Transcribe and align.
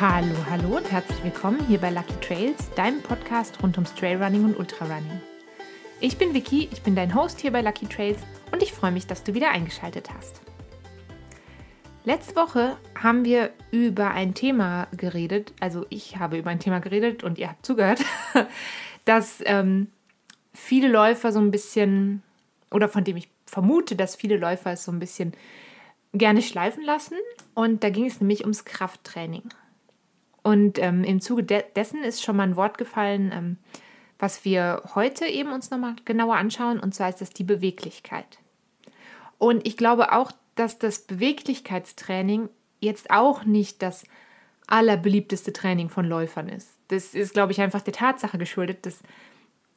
Hallo, 0.00 0.36
hallo 0.48 0.76
und 0.76 0.92
herzlich 0.92 1.24
willkommen 1.24 1.58
hier 1.66 1.80
bei 1.80 1.90
Lucky 1.90 2.14
Trails, 2.20 2.70
deinem 2.76 3.02
Podcast 3.02 3.60
rund 3.64 3.76
ums 3.78 3.92
Trailrunning 3.96 4.44
und 4.44 4.56
Ultrarunning. 4.56 5.20
Ich 5.98 6.16
bin 6.16 6.34
Vicky, 6.34 6.68
ich 6.70 6.82
bin 6.82 6.94
dein 6.94 7.16
Host 7.16 7.40
hier 7.40 7.50
bei 7.50 7.62
Lucky 7.62 7.86
Trails 7.86 8.20
und 8.52 8.62
ich 8.62 8.72
freue 8.72 8.92
mich, 8.92 9.08
dass 9.08 9.24
du 9.24 9.34
wieder 9.34 9.50
eingeschaltet 9.50 10.08
hast. 10.16 10.40
Letzte 12.04 12.36
Woche 12.36 12.76
haben 12.94 13.24
wir 13.24 13.50
über 13.72 14.12
ein 14.12 14.34
Thema 14.34 14.86
geredet, 14.96 15.52
also 15.58 15.84
ich 15.88 16.16
habe 16.16 16.38
über 16.38 16.50
ein 16.50 16.60
Thema 16.60 16.78
geredet 16.78 17.24
und 17.24 17.36
ihr 17.36 17.48
habt 17.48 17.66
zugehört, 17.66 18.00
dass 19.04 19.42
ähm, 19.46 19.88
viele 20.54 20.86
Läufer 20.86 21.32
so 21.32 21.40
ein 21.40 21.50
bisschen, 21.50 22.22
oder 22.70 22.88
von 22.88 23.02
dem 23.02 23.16
ich 23.16 23.28
vermute, 23.46 23.96
dass 23.96 24.14
viele 24.14 24.36
Läufer 24.36 24.74
es 24.74 24.84
so 24.84 24.92
ein 24.92 25.00
bisschen 25.00 25.32
gerne 26.12 26.40
schleifen 26.40 26.84
lassen. 26.84 27.16
Und 27.54 27.82
da 27.82 27.90
ging 27.90 28.06
es 28.06 28.20
nämlich 28.20 28.42
ums 28.42 28.64
Krafttraining. 28.64 29.42
Und 30.42 30.78
ähm, 30.78 31.04
im 31.04 31.20
Zuge 31.20 31.42
de 31.42 31.64
dessen 31.76 32.02
ist 32.02 32.22
schon 32.22 32.36
mal 32.36 32.44
ein 32.44 32.56
Wort 32.56 32.78
gefallen, 32.78 33.30
ähm, 33.34 33.56
was 34.18 34.44
wir 34.44 34.82
heute 34.94 35.26
eben 35.26 35.52
uns 35.52 35.70
nochmal 35.70 35.94
genauer 36.04 36.36
anschauen. 36.36 36.80
Und 36.80 36.94
zwar 36.94 37.08
ist 37.08 37.20
das 37.20 37.30
die 37.30 37.44
Beweglichkeit. 37.44 38.38
Und 39.38 39.66
ich 39.66 39.76
glaube 39.76 40.12
auch, 40.12 40.32
dass 40.54 40.78
das 40.78 41.00
Beweglichkeitstraining 41.00 42.48
jetzt 42.80 43.10
auch 43.10 43.44
nicht 43.44 43.82
das 43.82 44.04
allerbeliebteste 44.66 45.52
Training 45.52 45.88
von 45.88 46.04
Läufern 46.04 46.48
ist. 46.48 46.76
Das 46.88 47.14
ist, 47.14 47.32
glaube 47.32 47.52
ich, 47.52 47.60
einfach 47.60 47.80
der 47.80 47.94
Tatsache 47.94 48.38
geschuldet, 48.38 48.84
dass 48.86 49.00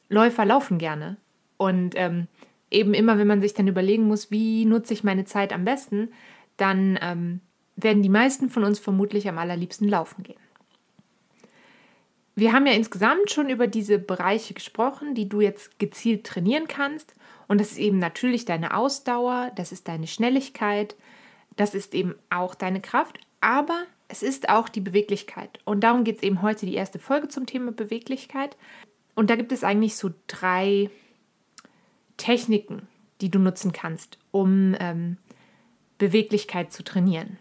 Läufer 0.08 0.44
laufen 0.44 0.78
gerne. 0.78 1.16
Und 1.56 1.94
ähm, 1.96 2.26
eben 2.70 2.94
immer, 2.94 3.18
wenn 3.18 3.26
man 3.26 3.40
sich 3.40 3.54
dann 3.54 3.68
überlegen 3.68 4.06
muss, 4.06 4.30
wie 4.30 4.64
nutze 4.64 4.92
ich 4.92 5.04
meine 5.04 5.24
Zeit 5.24 5.52
am 5.52 5.64
besten, 5.64 6.12
dann 6.56 6.98
ähm, 7.00 7.40
werden 7.76 8.02
die 8.02 8.08
meisten 8.08 8.50
von 8.50 8.64
uns 8.64 8.78
vermutlich 8.78 9.28
am 9.28 9.38
allerliebsten 9.38 9.88
laufen 9.88 10.22
gehen. 10.22 10.40
Wir 12.34 12.52
haben 12.52 12.66
ja 12.66 12.72
insgesamt 12.72 13.30
schon 13.30 13.50
über 13.50 13.66
diese 13.66 13.98
Bereiche 13.98 14.54
gesprochen, 14.54 15.14
die 15.14 15.28
du 15.28 15.40
jetzt 15.40 15.78
gezielt 15.78 16.24
trainieren 16.24 16.66
kannst. 16.66 17.14
Und 17.46 17.60
das 17.60 17.72
ist 17.72 17.78
eben 17.78 17.98
natürlich 17.98 18.44
deine 18.44 18.74
Ausdauer, 18.74 19.52
das 19.56 19.72
ist 19.72 19.88
deine 19.88 20.06
Schnelligkeit, 20.06 20.96
das 21.56 21.74
ist 21.74 21.94
eben 21.94 22.14
auch 22.30 22.54
deine 22.54 22.80
Kraft, 22.80 23.18
aber 23.40 23.84
es 24.08 24.22
ist 24.22 24.48
auch 24.48 24.68
die 24.68 24.80
Beweglichkeit. 24.80 25.58
Und 25.64 25.80
darum 25.80 26.04
geht 26.04 26.18
es 26.18 26.22
eben 26.22 26.40
heute 26.40 26.64
die 26.64 26.74
erste 26.74 26.98
Folge 26.98 27.28
zum 27.28 27.44
Thema 27.44 27.72
Beweglichkeit. 27.72 28.56
Und 29.14 29.28
da 29.28 29.36
gibt 29.36 29.52
es 29.52 29.64
eigentlich 29.64 29.96
so 29.96 30.10
drei 30.26 30.90
Techniken, 32.16 32.88
die 33.20 33.30
du 33.30 33.38
nutzen 33.38 33.72
kannst, 33.72 34.18
um 34.30 34.74
ähm, 34.80 35.18
Beweglichkeit 35.98 36.72
zu 36.72 36.82
trainieren. 36.82 37.38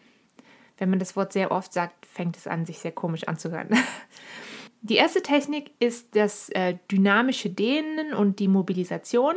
Wenn 0.77 0.89
man 0.89 0.99
das 0.99 1.15
Wort 1.15 1.31
sehr 1.31 1.51
oft 1.51 1.71
sagt, 1.71 2.05
fängt 2.05 2.35
es 2.35 2.47
an, 2.47 2.65
sich 2.65 2.79
sehr 2.79 2.91
komisch 2.91 3.27
anzuhören. 3.27 3.69
Die 4.81 4.95
erste 4.95 5.21
Technik 5.21 5.71
ist 5.79 6.15
das 6.15 6.49
äh, 6.49 6.77
dynamische 6.91 7.49
Dehnen 7.49 8.13
und 8.13 8.39
die 8.39 8.47
Mobilisation. 8.47 9.35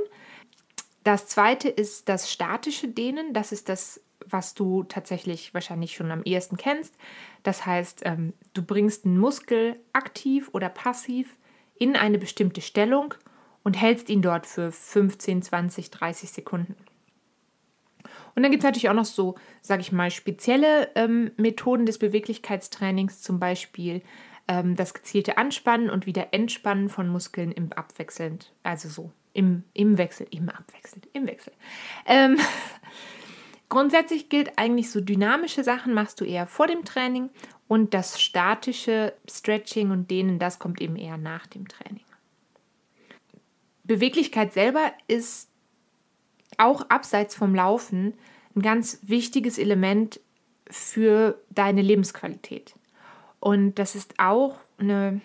Das 1.03 1.27
zweite 1.27 1.69
ist 1.69 2.09
das 2.09 2.33
statische 2.33 2.89
Dehnen. 2.89 3.35
Das 3.35 3.53
ist 3.53 3.69
das, 3.69 4.01
was 4.27 4.55
du 4.55 4.85
tatsächlich 4.85 5.53
wahrscheinlich 5.53 5.95
schon 5.95 6.11
am 6.11 6.23
ehesten 6.25 6.57
kennst. 6.57 6.95
Das 7.43 7.67
heißt, 7.67 8.03
ähm, 8.05 8.33
du 8.55 8.63
bringst 8.63 9.05
einen 9.05 9.19
Muskel 9.19 9.77
aktiv 9.93 10.49
oder 10.53 10.71
passiv 10.71 11.37
in 11.75 11.95
eine 11.95 12.19
bestimmte 12.19 12.63
Stellung 12.63 13.13
und 13.63 13.75
hältst 13.75 14.09
ihn 14.09 14.23
dort 14.23 14.47
für 14.47 14.73
15, 14.73 15.43
20, 15.43 15.91
30 15.91 16.31
Sekunden. 16.31 16.75
Und 18.35 18.43
dann 18.43 18.51
gibt 18.51 18.63
es 18.63 18.67
natürlich 18.67 18.89
auch 18.89 18.95
noch 18.95 19.05
so, 19.05 19.37
sage 19.61 19.83
ich 19.83 19.93
mal, 19.93 20.11
spezielle 20.11 20.91
ähm, 20.95 21.33
Methoden 21.37 21.85
des 21.85 21.99
Beweglichkeitstrainings, 21.99 23.21
zum 23.21 23.39
Beispiel 23.39 24.03
ähm, 24.49 24.77
das 24.77 24.95
gezielte 24.95 25.39
Anspannen 25.39 25.91
und 25.91 26.07
wieder 26.07 26.33
Entspannen 26.33 26.89
von 26.89 27.09
Muskeln 27.09 27.53
im 27.53 27.73
Abwechselnd, 27.73 28.53
also 28.63 28.89
so 28.89 29.13
im, 29.33 29.65
im 29.73 29.99
Wechsel, 29.99 30.27
im 30.31 30.49
Abwechselnd, 30.49 31.09
im 31.13 31.27
Wechsel. 31.27 31.53
Ähm, 32.07 32.39
grundsätzlich 33.69 34.29
gilt 34.29 34.59
eigentlich 34.59 34.91
so 34.91 35.01
dynamische 35.01 35.65
Sachen 35.65 35.95
machst 35.95 36.21
du 36.21 36.25
eher 36.25 36.47
vor 36.47 36.67
dem 36.67 36.85
Training 36.85 37.31
und 37.69 37.95
das 37.95 38.21
statische 38.21 39.15
Stretching 39.31 39.91
und 39.91 40.11
Dehnen, 40.11 40.39
das 40.39 40.59
kommt 40.59 40.81
eben 40.81 40.97
eher 40.97 41.17
nach 41.17 41.47
dem 41.47 41.67
Training. 41.67 42.05
Beweglichkeit 43.85 44.53
selber 44.53 44.93
ist 45.09 45.51
auch 46.57 46.89
abseits 46.89 47.35
vom 47.35 47.55
Laufen 47.55 48.15
ein 48.55 48.63
ganz 48.63 49.01
wichtiges 49.03 49.59
Element 49.59 50.21
für 50.71 51.41
deine 51.51 51.83
Lebensqualität. 51.83 52.75
Und 53.45 53.75
das 53.75 53.95
ist 53.95 54.15
auch 54.17 54.57
eine, 54.79 55.21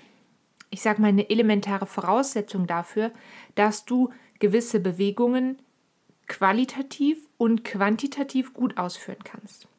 ich 0.71 0.81
sag 0.81 0.99
mal, 0.99 1.07
eine 1.07 1.29
elementare 1.29 1.85
Voraussetzung 1.85 2.67
dafür, 2.67 3.13
dass 3.55 3.85
du 3.85 4.09
gewisse 4.39 4.81
Bewegungen 4.81 5.57
qualitativ 6.27 7.17
und 7.37 7.63
quantitativ 7.63 8.53
gut 8.53 8.77
ausführen 8.77 9.23
kannst. 9.23 9.69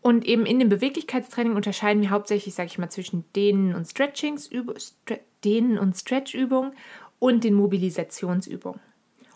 Und 0.00 0.24
eben 0.24 0.46
in 0.46 0.58
dem 0.58 0.70
Beweglichkeitstraining 0.70 1.54
unterscheiden 1.54 2.00
wir 2.00 2.08
hauptsächlich, 2.08 2.54
sage 2.54 2.68
ich 2.68 2.78
mal, 2.78 2.88
zwischen 2.88 3.30
Dehnen 3.36 3.74
und 3.74 3.84
Stretchings, 3.84 4.48
Dehnen 5.44 5.78
und 5.78 5.94
Stretchübungen 5.98 6.72
und 7.18 7.44
den 7.44 7.52
Mobilisationsübungen. 7.52 8.80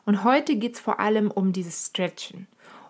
Und 0.07 0.25
heute 0.25 0.57
geht 0.57 0.77
es 0.77 0.81
vor 0.81 0.99
allem 0.99 1.31
um 1.31 1.53
dieses 1.53 1.89
Stretchen. 1.89 2.47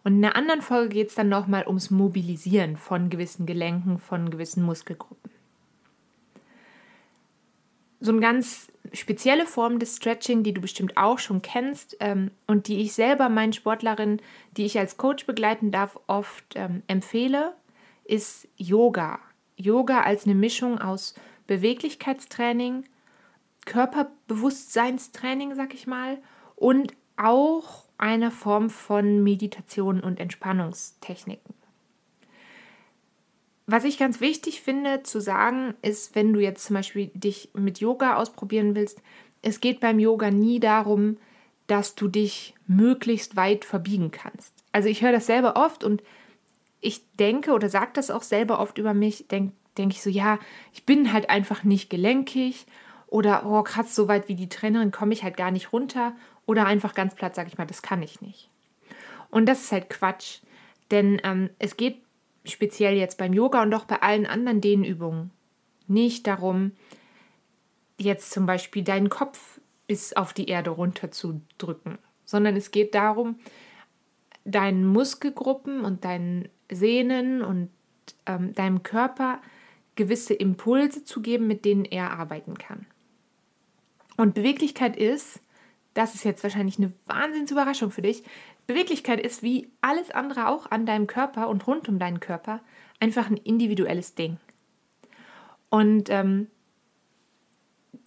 Und 0.08 0.20
in 0.20 0.24
einer 0.24 0.36
anderen 0.36 0.62
Folge 0.62 0.88
geht 0.88 1.08
es 1.08 1.16
dann 1.16 1.28
nochmal 1.28 1.66
ums 1.66 1.91
Mobilisieren 1.91 2.78
von 2.78 3.10
gewissen 3.10 3.44
Gelenken, 3.44 3.98
von 3.98 4.30
gewissen 4.30 4.62
Muskelgruppen. 4.62 5.30
So 8.00 8.12
eine 8.12 8.20
ganz 8.22 8.72
spezielle 8.94 9.44
Form 9.44 9.78
des 9.78 9.97
Stretching, 9.97 10.44
die 10.44 10.54
du 10.54 10.62
bestimmt 10.62 10.97
auch 10.97 11.18
schon 11.18 11.42
kennst 11.42 11.94
ähm, 12.00 12.30
und 12.47 12.68
die 12.68 12.80
ich 12.80 12.94
selber 12.94 13.28
meinen 13.28 13.52
Sportlerinnen, 13.52 14.22
die 14.56 14.64
ich 14.64 14.78
als 14.78 14.97
Coach 14.97 15.26
begleiten 15.26 15.72
darf, 15.72 16.00
oft 16.06 16.54
ähm, 16.54 16.82
empfehle, 16.86 17.52
ist 18.04 18.48
Yoga. 18.56 19.18
Yoga 19.56 20.00
als 20.00 20.24
eine 20.24 20.34
Mischung 20.34 20.78
aus 20.78 21.16
Beweglichkeitstraining, 21.48 22.84
Körperbewusstseinstraining, 23.66 25.54
sag 25.54 25.74
ich 25.74 25.86
mal, 25.86 26.16
und 26.56 26.94
auch 27.18 27.88
eine 27.98 28.31
Form 28.31 28.70
von 28.70 29.22
Meditation 29.22 30.00
und 30.00 30.20
Entspannungstechniken. 30.20 31.54
Was 33.66 33.84
ich 33.84 33.98
ganz 33.98 34.20
wichtig 34.20 34.62
finde 34.62 35.03
zu 35.03 35.20
sagen, 35.20 35.75
ist, 35.82 36.14
wenn 36.14 36.32
du 36.32 36.41
jetzt 36.41 36.64
zum 36.64 36.75
Beispiel 36.75 37.10
dich 37.12 37.50
mit 37.53 37.81
Yoga 37.81 38.16
ausprobieren 38.16 38.75
willst, 38.75 39.03
es 39.42 39.60
geht 39.60 39.81
beim 39.81 39.98
Yoga 39.98 40.31
nie 40.31 40.59
darum, 40.59 41.19
dass 41.66 41.94
du 41.94 42.09
dich 42.09 42.54
möglichst 42.66 43.36
weit 43.36 43.66
verbiegen 43.66 44.10
kannst. 44.10 44.54
Also 44.72 44.88
ich 44.88 45.03
höre 45.03 45.12
das 45.12 45.26
selber 45.26 45.56
oft 45.56 45.84
und 45.84 46.03
ich 46.80 47.03
denke 47.19 47.53
oder 47.53 47.69
sage 47.69 47.91
das 47.92 48.10
auch 48.10 48.22
selber 48.22 48.59
oft 48.59 48.78
über 48.78 48.94
mich, 48.94 49.26
denke 49.28 49.53
denk 49.76 49.92
ich 49.92 50.03
so, 50.03 50.10
ja, 50.10 50.38
ich 50.72 50.84
bin 50.84 51.12
halt 51.12 51.30
einfach 51.30 51.65
nicht 51.65 51.88
gelenkig 51.88 52.66
oder 53.06 53.47
oh, 53.47 53.62
kratz 53.62 53.94
so 53.94 54.09
weit 54.09 54.28
wie 54.28 54.34
die 54.34 54.48
Trainerin 54.48 54.91
komme 54.91 55.12
ich 55.12 55.22
halt 55.22 55.36
gar 55.36 55.50
nicht 55.50 55.72
runter 55.72 56.15
oder 56.48 56.64
einfach 56.64 56.94
ganz 56.94 57.14
platt 57.14 57.34
sage 57.34 57.48
ich 57.48 57.59
mal, 57.59 57.66
das 57.66 57.82
kann 57.82 58.03
ich 58.03 58.22
nicht. 58.22 58.48
Und 59.31 59.47
das 59.47 59.60
ist 59.60 59.72
halt 59.72 59.91
Quatsch, 59.91 60.38
denn 60.91 61.20
ähm, 61.22 61.50
es 61.59 61.76
geht 61.76 62.03
speziell 62.47 62.97
jetzt 62.97 63.19
beim 63.19 63.34
Yoga 63.34 63.62
und 63.62 63.75
auch 63.75 63.84
bei 63.84 64.00
allen 64.00 64.25
anderen 64.25 64.62
Dehnübungen 64.62 65.31
nicht 65.88 66.26
darum, 66.26 66.72
jetzt 67.98 68.31
zum 68.31 68.47
Beispiel 68.47 68.82
deinen 68.82 69.10
Kopf 69.10 69.60
bis 69.86 70.15
auf 70.15 70.33
die 70.33 70.48
Erde 70.48 70.71
runter 70.71 71.10
zu 71.10 71.42
drücken, 71.59 71.98
sondern 72.24 72.56
es 72.56 72.71
geht 72.71 72.95
darum, 72.95 73.36
deinen 74.47 74.86
Muskelgruppen 74.86 75.83
und 75.84 76.06
deinen 76.06 76.48
Sehnen 76.72 77.42
und 77.42 77.68
ähm, 78.24 78.54
deinem 78.54 78.83
Körper 78.83 79.42
gewisse 79.97 80.33
Impulse 80.33 81.04
zu 81.04 81.21
geben, 81.21 81.47
mit 81.47 81.66
denen 81.66 81.84
er 81.84 82.12
arbeiten 82.12 82.56
kann. 82.56 82.86
Und 84.16 84.34
Beweglichkeit 84.34 84.97
ist, 84.97 85.42
das 85.94 86.14
ist 86.14 86.24
jetzt 86.24 86.42
wahrscheinlich 86.42 86.78
eine 86.78 86.92
Wahnsinnsüberraschung 87.06 87.90
für 87.90 88.02
dich, 88.02 88.22
Beweglichkeit 88.66 89.20
ist 89.20 89.42
wie 89.42 89.70
alles 89.80 90.10
andere 90.10 90.48
auch 90.48 90.70
an 90.70 90.84
deinem 90.84 91.06
Körper 91.06 91.48
und 91.48 91.66
rund 91.66 91.88
um 91.88 91.98
deinen 91.98 92.20
Körper 92.20 92.60
einfach 93.00 93.30
ein 93.30 93.38
individuelles 93.38 94.14
Ding. 94.14 94.36
Und 95.70 96.10
ähm, 96.10 96.48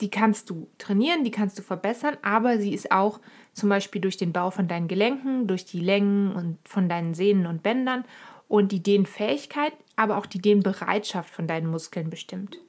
die 0.01 0.09
kannst 0.09 0.49
du 0.49 0.67
trainieren, 0.77 1.23
die 1.23 1.31
kannst 1.31 1.57
du 1.57 1.63
verbessern, 1.63 2.17
aber 2.21 2.59
sie 2.59 2.73
ist 2.73 2.91
auch 2.91 3.19
zum 3.53 3.69
Beispiel 3.69 4.01
durch 4.01 4.17
den 4.17 4.33
Bau 4.33 4.51
von 4.51 4.67
deinen 4.67 4.87
Gelenken, 4.87 5.47
durch 5.47 5.65
die 5.65 5.79
Längen 5.79 6.33
und 6.35 6.57
von 6.63 6.89
deinen 6.89 7.13
Sehnen 7.13 7.45
und 7.45 7.63
Bändern 7.63 8.05
und 8.47 8.71
die 8.71 8.83
Dehnfähigkeit, 8.83 9.73
aber 9.95 10.17
auch 10.17 10.25
die 10.25 10.41
Dehnbereitschaft 10.41 11.29
von 11.29 11.47
deinen 11.47 11.67
Muskeln 11.67 12.09
bestimmt. 12.09 12.59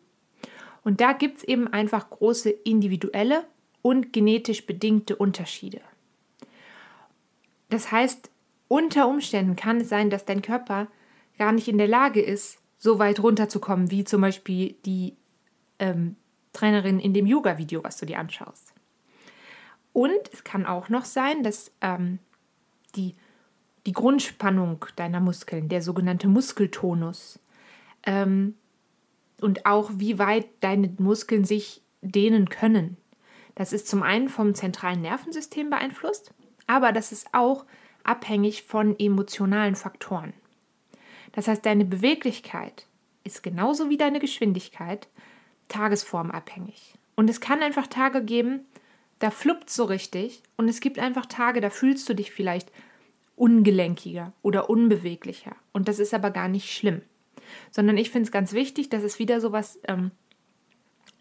Und 0.84 1.00
da 1.00 1.12
gibt 1.12 1.38
es 1.38 1.44
eben 1.44 1.68
einfach 1.68 2.10
große 2.10 2.50
individuelle 2.50 3.44
und 3.82 4.12
genetisch 4.12 4.64
bedingte 4.66 5.16
Unterschiede. 5.16 5.80
Das 7.68 7.90
heißt, 7.90 8.30
unter 8.68 9.08
Umständen 9.08 9.56
kann 9.56 9.80
es 9.80 9.88
sein, 9.88 10.08
dass 10.08 10.24
dein 10.24 10.42
Körper 10.42 10.88
gar 11.38 11.52
nicht 11.52 11.68
in 11.68 11.78
der 11.78 11.88
Lage 11.88 12.22
ist, 12.22 12.58
so 12.78 12.98
weit 12.98 13.22
runterzukommen, 13.22 13.90
wie 13.90 14.04
zum 14.04 14.20
Beispiel 14.20 14.74
die 14.84 15.16
ähm, 15.78 16.16
Trainerin 16.52 17.00
in 17.00 17.14
dem 17.14 17.26
Yoga-Video, 17.26 17.82
was 17.82 17.96
du 17.96 18.06
dir 18.06 18.18
anschaust. 18.18 18.72
Und 19.92 20.32
es 20.32 20.44
kann 20.44 20.66
auch 20.66 20.88
noch 20.88 21.04
sein, 21.04 21.42
dass 21.42 21.70
ähm, 21.80 22.18
die, 22.94 23.14
die 23.86 23.92
Grundspannung 23.92 24.84
deiner 24.96 25.20
Muskeln, 25.20 25.68
der 25.68 25.82
sogenannte 25.82 26.28
Muskeltonus, 26.28 27.38
ähm, 28.04 28.54
und 29.40 29.66
auch 29.66 29.90
wie 29.94 30.18
weit 30.18 30.46
deine 30.60 30.94
Muskeln 30.98 31.44
sich 31.44 31.82
dehnen 32.00 32.48
können. 32.48 32.96
Das 33.54 33.72
ist 33.72 33.88
zum 33.88 34.02
einen 34.02 34.28
vom 34.28 34.54
zentralen 34.54 35.02
Nervensystem 35.02 35.70
beeinflusst, 35.70 36.32
aber 36.66 36.92
das 36.92 37.12
ist 37.12 37.28
auch 37.32 37.66
abhängig 38.04 38.62
von 38.64 38.98
emotionalen 38.98 39.76
Faktoren. 39.76 40.32
Das 41.32 41.48
heißt, 41.48 41.64
deine 41.64 41.84
Beweglichkeit 41.84 42.86
ist 43.24 43.42
genauso 43.42 43.88
wie 43.90 43.96
deine 43.96 44.20
Geschwindigkeit 44.20 45.08
tagesformabhängig. 45.68 46.94
Und 47.14 47.30
es 47.30 47.40
kann 47.40 47.62
einfach 47.62 47.86
Tage 47.86 48.22
geben, 48.24 48.66
da 49.18 49.30
fluppt 49.30 49.70
so 49.70 49.84
richtig 49.84 50.42
und 50.56 50.68
es 50.68 50.80
gibt 50.80 50.98
einfach 50.98 51.26
Tage, 51.26 51.60
da 51.60 51.70
fühlst 51.70 52.08
du 52.08 52.14
dich 52.14 52.32
vielleicht 52.32 52.72
ungelenkiger 53.36 54.32
oder 54.42 54.68
unbeweglicher. 54.68 55.54
Und 55.72 55.88
das 55.88 55.98
ist 55.98 56.14
aber 56.14 56.30
gar 56.30 56.48
nicht 56.48 56.72
schlimm. 56.72 57.02
Sondern 57.70 57.96
ich 57.96 58.10
finde 58.10 58.26
es 58.26 58.32
ganz 58.32 58.52
wichtig, 58.52 58.88
dass 58.88 59.02
es 59.02 59.18
wieder 59.18 59.40
sowas, 59.40 59.78
ähm, 59.86 60.10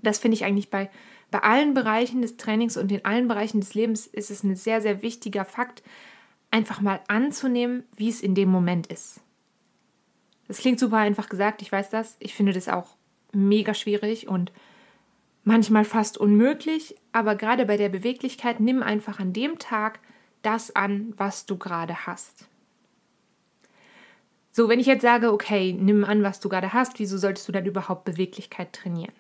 das 0.01 0.19
finde 0.19 0.35
ich 0.35 0.45
eigentlich 0.45 0.69
bei, 0.69 0.89
bei 1.31 1.39
allen 1.39 1.73
Bereichen 1.73 2.21
des 2.21 2.37
Trainings 2.37 2.77
und 2.77 2.91
in 2.91 3.05
allen 3.05 3.27
Bereichen 3.27 3.61
des 3.61 3.73
Lebens 3.73 4.05
ist 4.05 4.29
es 4.29 4.43
ein 4.43 4.55
sehr, 4.55 4.81
sehr 4.81 5.01
wichtiger 5.01 5.45
Fakt, 5.45 5.81
einfach 6.51 6.81
mal 6.81 6.99
anzunehmen, 7.07 7.83
wie 7.95 8.09
es 8.09 8.21
in 8.21 8.35
dem 8.35 8.49
Moment 8.49 8.87
ist. 8.87 9.21
Das 10.49 10.57
klingt 10.57 10.79
super 10.79 10.97
einfach 10.97 11.29
gesagt, 11.29 11.61
ich 11.61 11.71
weiß 11.71 11.89
das. 11.89 12.17
Ich 12.19 12.35
finde 12.35 12.51
das 12.51 12.67
auch 12.67 12.97
mega 13.31 13.73
schwierig 13.73 14.27
und 14.27 14.51
manchmal 15.45 15.85
fast 15.85 16.17
unmöglich, 16.17 16.95
aber 17.13 17.35
gerade 17.35 17.65
bei 17.65 17.77
der 17.77 17.87
Beweglichkeit 17.87 18.59
nimm 18.59 18.83
einfach 18.83 19.19
an 19.19 19.31
dem 19.31 19.57
Tag 19.59 19.99
das 20.41 20.75
an, 20.75 21.13
was 21.15 21.45
du 21.45 21.57
gerade 21.57 22.05
hast. 22.05 22.47
So, 24.51 24.67
wenn 24.67 24.81
ich 24.81 24.87
jetzt 24.87 25.03
sage, 25.03 25.31
okay, 25.31 25.71
nimm 25.71 26.03
an, 26.03 26.23
was 26.23 26.41
du 26.41 26.49
gerade 26.49 26.73
hast, 26.73 26.99
wieso 26.99 27.17
solltest 27.17 27.47
du 27.47 27.53
dann 27.53 27.65
überhaupt 27.65 28.03
Beweglichkeit 28.03 28.73
trainieren? 28.73 29.13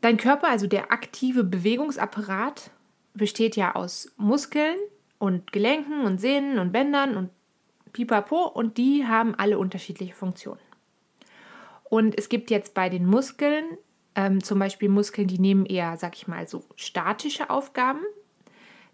Dein 0.00 0.16
Körper, 0.16 0.48
also 0.48 0.66
der 0.66 0.92
aktive 0.92 1.44
Bewegungsapparat, 1.44 2.70
besteht 3.14 3.56
ja 3.56 3.74
aus 3.74 4.12
Muskeln 4.16 4.76
und 5.18 5.52
Gelenken 5.52 6.04
und 6.04 6.20
Sehnen 6.20 6.58
und 6.58 6.72
Bändern 6.72 7.16
und 7.16 7.30
pipapo 7.92 8.46
und 8.46 8.78
die 8.78 9.06
haben 9.06 9.34
alle 9.34 9.58
unterschiedliche 9.58 10.14
Funktionen. 10.14 10.60
Und 11.84 12.16
es 12.16 12.28
gibt 12.28 12.50
jetzt 12.50 12.72
bei 12.72 12.88
den 12.88 13.04
Muskeln 13.04 13.64
ähm, 14.14 14.42
zum 14.42 14.58
Beispiel 14.58 14.88
Muskeln, 14.88 15.28
die 15.28 15.38
nehmen 15.38 15.66
eher, 15.66 15.96
sag 15.96 16.16
ich 16.16 16.28
mal, 16.28 16.46
so 16.46 16.64
statische 16.76 17.50
Aufgaben. 17.50 18.00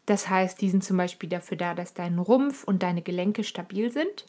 Das 0.07 0.29
heißt, 0.29 0.61
die 0.61 0.71
sind 0.71 0.85
zum 0.85 0.97
Beispiel 0.97 1.29
dafür 1.29 1.57
da, 1.57 1.75
dass 1.75 1.95
dein 1.95 2.19
Rumpf 2.19 2.65
und 2.65 2.83
deine 2.83 3.03
Gelenke 3.03 3.45
stabil 3.45 3.91
sind. 3.91 4.27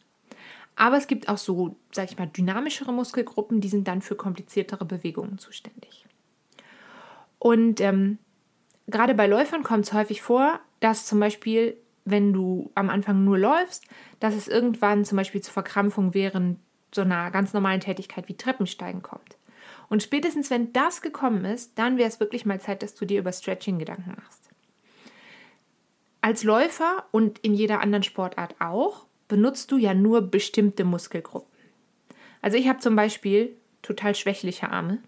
Aber 0.76 0.98
es 0.98 1.08
gibt 1.08 1.30
auch 1.30 1.38
so, 1.38 1.76
sag 1.92 2.12
ich 2.12 2.18
mal, 2.18 2.28
dynamischere 2.28 2.94
Muskelgruppen, 2.94 3.62
die 3.62 3.70
sind 3.70 3.88
dann 3.88 4.02
für 4.02 4.16
kompliziertere 4.16 4.86
Bewegungen 4.86 5.38
zuständig. 5.38 6.07
Und 7.40 7.82
ähm, 7.82 8.18
gerade 8.88 9.14
bei 9.14 9.28
Läufern 9.28 9.64
kommt 9.64 9.86
es 9.86 9.94
häufig 9.94 10.22
vor, 10.22 10.60
dass 10.80 11.06
zum 11.06 11.20
Beispiel, 11.20 11.78
wenn 12.06 12.34
du 12.34 12.72
am 12.76 12.90
Anfang 12.90 13.24
nur 13.24 13.38
läufst, 13.38 13.86
dass 14.20 14.36
es 14.36 14.48
irgendwann 14.48 15.06
zum 15.06 15.18
Beispiel 15.18 15.42
zu 15.42 15.52
Verkrampfung 15.52 16.14
während 16.14 16.60
so 16.94 17.02
einer 17.02 17.32
ganz 17.32 17.54
normalen 17.54 17.82
Tätigkeit 17.82 18.28
wie 18.28 18.38
Treppensteigen 18.38 19.02
kommt. 19.02 19.38
Und 19.90 20.04
spätestens, 20.04 20.50
wenn 20.50 20.74
das 20.74 21.02
gekommen 21.02 21.46
ist, 21.46 21.78
dann 21.78 21.98
wäre 21.98 22.10
es 22.10 22.20
wirklich 22.20 22.46
mal 22.46 22.60
Zeit, 22.60 22.84
dass 22.84 22.96
du 22.96 23.06
dir 23.06 23.20
über 23.20 23.32
Stretching 23.32 23.80
Gedanken 23.80 24.16
machst. 24.16 24.50
Als 26.22 26.44
Läufer 26.44 27.06
und 27.12 27.40
in 27.40 27.54
jeder 27.54 27.80
anderen 27.82 28.04
Sportart 28.04 28.56
auch, 28.60 29.06
benutzt 29.28 29.72
du 29.72 29.78
ja 29.78 29.94
nur 29.94 30.22
bestimmte 30.22 30.84
Muskelgruppen. 30.84 31.58
Also 32.42 32.58
ich 32.58 32.68
habe 32.68 32.80
zum 32.80 32.96
Beispiel 32.96 33.56
total 33.82 34.16
schwächliche 34.16 34.70
Arme. 34.70 35.00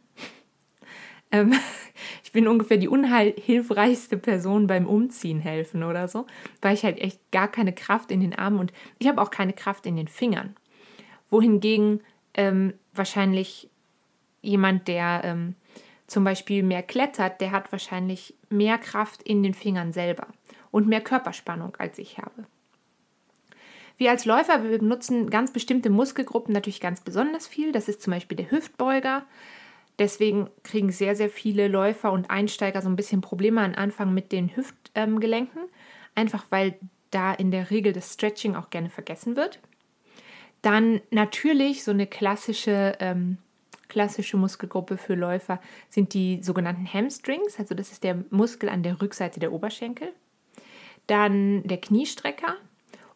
Ähm, 1.32 1.54
ich 2.24 2.32
bin 2.32 2.48
ungefähr 2.48 2.78
die 2.78 2.88
unhilfreichste 2.88 4.18
Person 4.18 4.68
beim 4.68 4.88
Umziehen 4.88 5.40
helfen 5.40 5.84
oder 5.84 6.08
so, 6.08 6.26
weil 6.62 6.74
ich 6.74 6.84
halt 6.84 7.00
echt 7.00 7.20
gar 7.32 7.48
keine 7.48 7.74
Kraft 7.74 8.12
in 8.12 8.22
den 8.22 8.36
Armen 8.36 8.60
und 8.60 8.74
ich 8.98 9.08
habe 9.08 9.22
auch 9.22 9.32
keine 9.32 9.54
Kraft 9.54 9.86
in 9.86 9.96
den 9.96 10.08
Fingern 10.08 10.56
wohingegen 11.30 12.02
ähm, 12.34 12.74
wahrscheinlich 12.94 13.70
jemand, 14.42 14.88
der 14.88 15.22
ähm, 15.24 15.56
zum 16.08 16.24
Beispiel 16.24 16.64
mehr 16.64 16.84
klettert, 16.84 17.42
der 17.42 17.52
hat 17.52 17.72
wahrscheinlich 17.72 18.36
mehr 18.50 18.78
Kraft 18.78 19.22
in 19.24 19.44
den 19.44 19.54
Fingern 19.54 19.94
selber 19.94 20.28
und 20.72 20.88
mehr 20.88 21.02
Körperspannung 21.02 21.76
als 21.78 21.98
ich 22.00 22.18
habe. 22.18 22.46
Wir 23.98 24.12
als 24.12 24.26
Läufer, 24.26 24.64
wir 24.64 24.80
benutzen 24.80 25.30
ganz 25.30 25.52
bestimmte 25.52 25.90
Muskelgruppen 25.90 26.54
natürlich 26.54 26.80
ganz 26.80 27.02
besonders 27.02 27.48
viel. 27.48 27.74
Das 27.74 27.90
ist 27.90 28.02
zum 28.02 28.12
Beispiel 28.12 28.38
der 28.38 28.50
Hüftbeuger. 28.50 29.26
Deswegen 30.00 30.50
kriegen 30.64 30.92
sehr, 30.92 31.16
sehr 31.16 31.30
viele 31.30 31.68
Läufer 31.68 32.12
und 32.12 32.32
Einsteiger 32.32 32.82
so 32.82 32.90
ein 32.90 32.96
bisschen 32.96 33.22
Probleme 33.22 33.62
am 33.62 33.76
Anfang 33.76 34.14
mit 34.14 34.32
den 34.32 34.56
Hüftgelenken. 34.56 35.62
Ähm, 35.64 35.70
einfach 36.16 36.46
weil 36.50 36.76
da 37.12 37.34
in 37.34 37.52
der 37.52 37.72
Regel 37.72 37.94
das 37.94 38.14
Stretching 38.14 38.56
auch 38.56 38.70
gerne 38.70 38.90
vergessen 38.90 39.36
wird. 39.36 39.60
Dann 40.62 41.02
natürlich 41.10 41.84
so 41.84 41.92
eine 41.92 42.08
klassische, 42.08 42.96
ähm, 43.00 43.38
klassische 43.88 44.38
Muskelgruppe 44.38 44.98
für 44.98 45.16
Läufer 45.16 45.60
sind 45.90 46.14
die 46.14 46.44
sogenannten 46.44 46.92
Hamstrings, 46.92 47.58
also 47.58 47.74
das 47.74 47.92
ist 47.92 48.04
der 48.04 48.24
Muskel 48.30 48.70
an 48.70 48.84
der 48.84 49.02
Rückseite 49.02 49.40
der 49.40 49.52
Oberschenkel. 49.52 50.14
Dann 51.08 51.64
der 51.64 51.80
Kniestrecker 51.80 52.56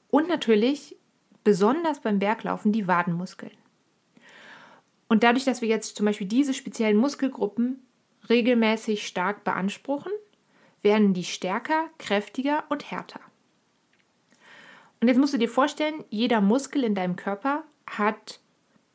und 0.10 0.28
natürlich 0.28 0.96
besonders 1.44 2.00
beim 2.00 2.20
Berglaufen 2.20 2.72
die 2.72 2.88
Wadenmuskeln. 2.88 3.52
Und 5.08 5.24
dadurch, 5.24 5.46
dass 5.46 5.62
wir 5.62 5.70
jetzt 5.70 5.96
zum 5.96 6.06
Beispiel 6.06 6.28
diese 6.28 6.54
speziellen 6.54 6.98
Muskelgruppen 6.98 7.86
regelmäßig 8.30 9.06
stark 9.06 9.44
beanspruchen, 9.44 10.12
werden 10.82 11.14
die 11.14 11.24
stärker, 11.24 11.90
kräftiger 11.98 12.64
und 12.70 12.92
härter. 12.92 13.20
Und 15.02 15.08
jetzt 15.08 15.18
musst 15.18 15.34
du 15.34 15.38
dir 15.38 15.50
vorstellen, 15.50 16.04
jeder 16.10 16.42
Muskel 16.42 16.84
in 16.84 16.96
deinem 16.96 17.16
Körper 17.16 17.64
hat 17.86 18.40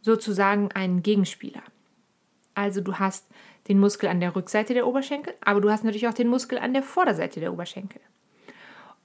sozusagen 0.01 0.73
einen 0.73 1.03
Gegenspieler. 1.03 1.63
Also 2.55 2.81
du 2.81 2.99
hast 2.99 3.27
den 3.69 3.79
Muskel 3.79 4.09
an 4.09 4.21
der 4.21 4.35
Rückseite 4.35 4.75
der 4.75 4.87
Oberschenkel, 4.87 5.35
aber 5.43 5.61
du 5.61 5.71
hast 5.71 5.85
natürlich 5.85 6.09
auch 6.09 6.15
den 6.15 6.29
Muskel 6.29 6.59
an 6.59 6.73
der 6.73 6.83
Vorderseite 6.83 7.41
der 7.41 7.53
Oberschenkel. 7.53 8.01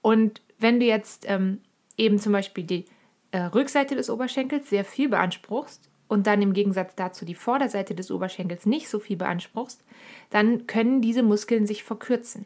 Und 0.02 0.42
wenn 0.60 0.80
du 0.80 0.86
jetzt 0.86 1.26
ähm, 1.28 1.62
eben 1.98 2.20
zum 2.20 2.32
Beispiel 2.32 2.64
die 2.64 2.86
äh, 3.32 3.40
Rückseite 3.40 3.96
des 3.96 4.10
Oberschenkels 4.10 4.70
sehr 4.70 4.86
viel 4.86 5.10
beanspruchst 5.10 5.90
und 6.14 6.28
dann 6.28 6.42
im 6.42 6.54
Gegensatz 6.54 6.96
dazu 6.96 7.26
die 7.26 7.36
Vorderseite 7.36 7.96
des 7.96 8.12
Oberschenkels 8.12 8.66
nicht 8.66 8.88
so 8.88 9.00
viel 9.00 9.18
beanspruchst, 9.18 9.84
dann 10.30 10.68
können 10.68 11.02
diese 11.02 11.24
Muskeln 11.24 11.66
sich 11.66 11.84
verkürzen. 11.84 12.46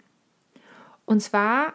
Und 1.05 1.21
zwar 1.21 1.73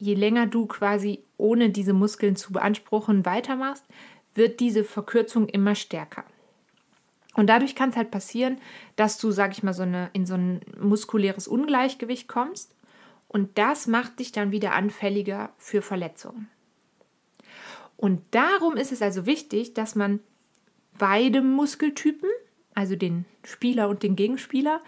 je 0.00 0.14
länger 0.14 0.46
du 0.46 0.66
quasi 0.66 1.22
ohne 1.36 1.70
diese 1.70 1.92
Muskeln 1.92 2.34
zu 2.34 2.52
beanspruchen 2.52 3.24
weitermachst, 3.24 3.84
wird 4.34 4.58
diese 4.58 4.82
Verkürzung 4.82 5.46
immer 5.46 5.74
stärker. 5.74 6.24
Und 7.34 7.46
dadurch 7.46 7.76
kann 7.76 7.90
es 7.90 7.96
halt 7.96 8.10
passieren, 8.10 8.58
dass 8.96 9.18
du, 9.18 9.30
sag 9.30 9.52
ich 9.52 9.62
mal, 9.62 9.74
so 9.74 9.82
eine, 9.82 10.10
in 10.14 10.26
so 10.26 10.34
ein 10.34 10.60
muskuläres 10.80 11.46
Ungleichgewicht 11.46 12.28
kommst. 12.28 12.74
Und 13.28 13.56
das 13.58 13.86
macht 13.86 14.18
dich 14.18 14.32
dann 14.32 14.50
wieder 14.50 14.72
anfälliger 14.72 15.52
für 15.58 15.82
Verletzungen. 15.82 16.48
Und 17.96 18.22
darum 18.30 18.76
ist 18.76 18.92
es 18.92 19.02
also 19.02 19.26
wichtig, 19.26 19.74
dass 19.74 19.94
man 19.94 20.20
beide 20.98 21.42
Muskeltypen, 21.42 22.30
also 22.74 22.96
den 22.96 23.24
Spieler 23.44 23.88
und 23.88 24.02
den 24.02 24.16
Gegenspieler, 24.16 24.80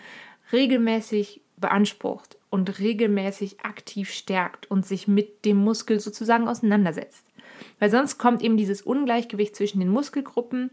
regelmäßig 0.52 1.42
beansprucht 1.56 2.36
und 2.50 2.78
regelmäßig 2.78 3.60
aktiv 3.64 4.10
stärkt 4.10 4.70
und 4.70 4.84
sich 4.86 5.08
mit 5.08 5.44
dem 5.44 5.56
Muskel 5.56 6.00
sozusagen 6.00 6.48
auseinandersetzt. 6.48 7.24
Weil 7.78 7.90
sonst 7.90 8.18
kommt 8.18 8.42
eben 8.42 8.56
dieses 8.56 8.82
Ungleichgewicht 8.82 9.56
zwischen 9.56 9.80
den 9.80 9.88
Muskelgruppen. 9.88 10.70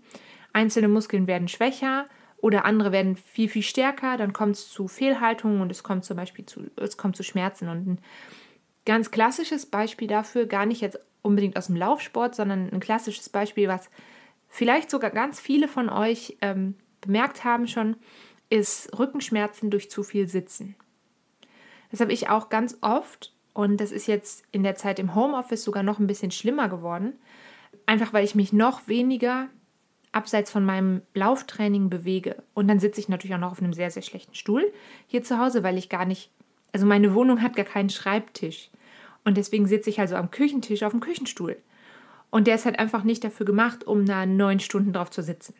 Einzelne 0.53 0.87
Muskeln 0.87 1.27
werden 1.27 1.47
schwächer 1.47 2.05
oder 2.37 2.65
andere 2.65 2.91
werden 2.91 3.15
viel, 3.15 3.49
viel 3.49 3.63
stärker. 3.63 4.17
Dann 4.17 4.33
kommt 4.33 4.55
es 4.55 4.69
zu 4.69 4.87
Fehlhaltungen 4.87 5.61
und 5.61 5.71
es 5.71 5.83
kommt 5.83 6.05
zum 6.05 6.17
Beispiel 6.17 6.45
zu, 6.45 6.69
es 6.75 6.97
kommt 6.97 7.15
zu 7.15 7.23
Schmerzen. 7.23 7.69
Und 7.69 7.87
ein 7.87 7.99
ganz 8.85 9.11
klassisches 9.11 9.65
Beispiel 9.65 10.07
dafür, 10.07 10.45
gar 10.45 10.65
nicht 10.65 10.81
jetzt 10.81 10.99
unbedingt 11.21 11.57
aus 11.57 11.67
dem 11.67 11.75
Laufsport, 11.75 12.35
sondern 12.35 12.69
ein 12.71 12.79
klassisches 12.79 13.29
Beispiel, 13.29 13.67
was 13.67 13.89
vielleicht 14.49 14.89
sogar 14.89 15.11
ganz 15.11 15.39
viele 15.39 15.67
von 15.67 15.89
euch 15.89 16.37
ähm, 16.41 16.75
bemerkt 17.01 17.43
haben 17.43 17.67
schon, 17.67 17.95
ist 18.49 18.97
Rückenschmerzen 18.97 19.69
durch 19.69 19.89
zu 19.89 20.03
viel 20.03 20.27
Sitzen. 20.27 20.75
Das 21.91 22.01
habe 22.01 22.11
ich 22.11 22.29
auch 22.29 22.49
ganz 22.49 22.77
oft 22.81 23.33
und 23.53 23.77
das 23.77 23.91
ist 23.91 24.07
jetzt 24.07 24.43
in 24.51 24.63
der 24.63 24.75
Zeit 24.75 24.99
im 24.99 25.15
Homeoffice 25.15 25.63
sogar 25.63 25.83
noch 25.83 25.99
ein 25.99 26.07
bisschen 26.07 26.31
schlimmer 26.31 26.69
geworden. 26.69 27.13
Einfach 27.85 28.13
weil 28.13 28.25
ich 28.25 28.35
mich 28.35 28.53
noch 28.53 28.87
weniger 28.87 29.47
abseits 30.11 30.51
von 30.51 30.65
meinem 30.65 31.01
Lauftraining 31.13 31.89
bewege. 31.89 32.43
Und 32.53 32.67
dann 32.67 32.79
sitze 32.79 32.99
ich 32.99 33.09
natürlich 33.09 33.35
auch 33.35 33.39
noch 33.39 33.51
auf 33.51 33.61
einem 33.61 33.73
sehr, 33.73 33.91
sehr 33.91 34.01
schlechten 34.01 34.35
Stuhl 34.35 34.71
hier 35.07 35.23
zu 35.23 35.39
Hause, 35.39 35.63
weil 35.63 35.77
ich 35.77 35.89
gar 35.89 36.05
nicht, 36.05 36.31
also 36.71 36.85
meine 36.85 37.13
Wohnung 37.13 37.41
hat 37.41 37.55
gar 37.55 37.65
keinen 37.65 37.89
Schreibtisch. 37.89 38.69
Und 39.23 39.37
deswegen 39.37 39.67
sitze 39.67 39.89
ich 39.89 39.99
also 39.99 40.15
am 40.15 40.31
Küchentisch 40.31 40.83
auf 40.83 40.91
dem 40.91 41.01
Küchenstuhl. 41.01 41.57
Und 42.31 42.47
der 42.47 42.55
ist 42.55 42.65
halt 42.65 42.79
einfach 42.79 43.03
nicht 43.03 43.23
dafür 43.23 43.45
gemacht, 43.45 43.85
um 43.85 44.05
da 44.05 44.25
neun 44.25 44.59
Stunden 44.59 44.93
drauf 44.93 45.09
zu 45.09 45.23
sitzen. 45.23 45.53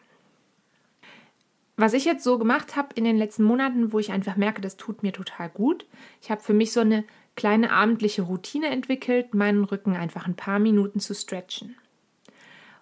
Was 1.77 1.93
ich 1.93 2.03
jetzt 2.03 2.25
so 2.25 2.37
gemacht 2.37 2.75
habe 2.75 2.89
in 2.95 3.05
den 3.05 3.17
letzten 3.17 3.43
Monaten, 3.43 3.93
wo 3.93 3.99
ich 3.99 4.11
einfach 4.11 4.35
merke, 4.35 4.59
das 4.59 4.75
tut 4.75 5.01
mir 5.01 5.13
total 5.13 5.49
gut. 5.49 5.85
Ich 6.21 6.29
habe 6.29 6.41
für 6.41 6.53
mich 6.53 6.73
so 6.73 6.81
eine 6.81 7.05
kleine 7.37 7.71
abendliche 7.71 8.23
Routine 8.23 8.67
entwickelt, 8.67 9.33
meinen 9.33 9.63
Rücken 9.63 9.95
einfach 9.95 10.27
ein 10.27 10.35
paar 10.35 10.59
Minuten 10.59 10.99
zu 10.99 11.15
stretchen. 11.15 11.77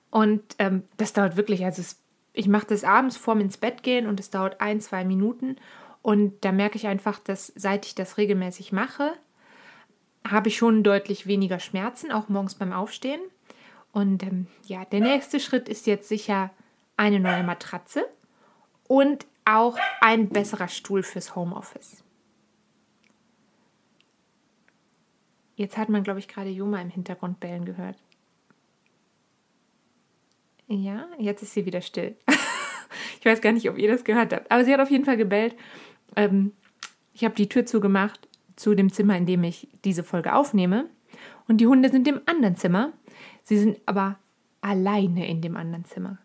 Und 0.09 0.41
ähm, 0.57 0.81
das 0.97 1.13
dauert 1.13 1.37
wirklich, 1.37 1.63
also 1.63 1.81
es, 1.81 1.99
ich 2.33 2.47
mache 2.47 2.65
das 2.65 2.83
abends 2.83 3.17
vorm 3.17 3.39
ins 3.39 3.57
Bett 3.57 3.83
gehen 3.83 4.07
und 4.07 4.19
es 4.19 4.31
dauert 4.31 4.61
ein, 4.61 4.81
zwei 4.81 5.05
Minuten. 5.05 5.57
Und 6.01 6.43
da 6.43 6.51
merke 6.51 6.77
ich 6.77 6.87
einfach, 6.87 7.19
dass 7.19 7.53
seit 7.55 7.85
ich 7.85 7.93
das 7.93 8.17
regelmäßig 8.17 8.71
mache, 8.71 9.13
habe 10.27 10.47
ich 10.47 10.57
schon 10.57 10.83
deutlich 10.83 11.27
weniger 11.27 11.59
Schmerzen, 11.59 12.11
auch 12.11 12.29
morgens 12.29 12.55
beim 12.55 12.73
Aufstehen. 12.73 13.21
Und 13.97 14.21
ähm, 14.21 14.45
ja, 14.67 14.85
der 14.85 14.99
nächste 14.99 15.39
Schritt 15.39 15.67
ist 15.67 15.87
jetzt 15.87 16.07
sicher 16.07 16.51
eine 16.97 17.19
neue 17.19 17.41
Matratze 17.41 18.07
und 18.87 19.25
auch 19.43 19.75
ein 20.01 20.29
besserer 20.29 20.67
Stuhl 20.67 21.01
fürs 21.01 21.35
Homeoffice. 21.35 22.03
Jetzt 25.55 25.77
hat 25.77 25.89
man, 25.89 26.03
glaube 26.03 26.19
ich, 26.19 26.27
gerade 26.27 26.51
Juma 26.51 26.79
im 26.79 26.91
Hintergrund 26.91 27.39
bellen 27.39 27.65
gehört. 27.65 27.97
Ja, 30.67 31.07
jetzt 31.17 31.41
ist 31.41 31.55
sie 31.55 31.65
wieder 31.65 31.81
still. 31.81 32.15
ich 33.19 33.25
weiß 33.25 33.41
gar 33.41 33.51
nicht, 33.51 33.67
ob 33.67 33.79
ihr 33.79 33.91
das 33.91 34.03
gehört 34.03 34.31
habt, 34.31 34.51
aber 34.51 34.63
sie 34.63 34.71
hat 34.71 34.79
auf 34.79 34.91
jeden 34.91 35.05
Fall 35.05 35.17
gebellt. 35.17 35.55
Ähm, 36.15 36.51
ich 37.15 37.25
habe 37.25 37.33
die 37.33 37.49
Tür 37.49 37.65
zugemacht 37.65 38.27
zu 38.57 38.75
dem 38.75 38.93
Zimmer, 38.93 39.17
in 39.17 39.25
dem 39.25 39.43
ich 39.43 39.67
diese 39.83 40.03
Folge 40.03 40.35
aufnehme. 40.35 40.87
Und 41.47 41.57
die 41.57 41.67
Hunde 41.67 41.89
sind 41.89 42.07
im 42.07 42.21
anderen 42.27 42.57
Zimmer. 42.57 42.93
Sie 43.47 43.57
sind 43.57 43.79
aber 43.85 44.19
alleine 44.59 45.25
in 45.25 45.41
dem 45.41 45.55
anderen 45.55 45.85
Zimmer. 45.85 46.17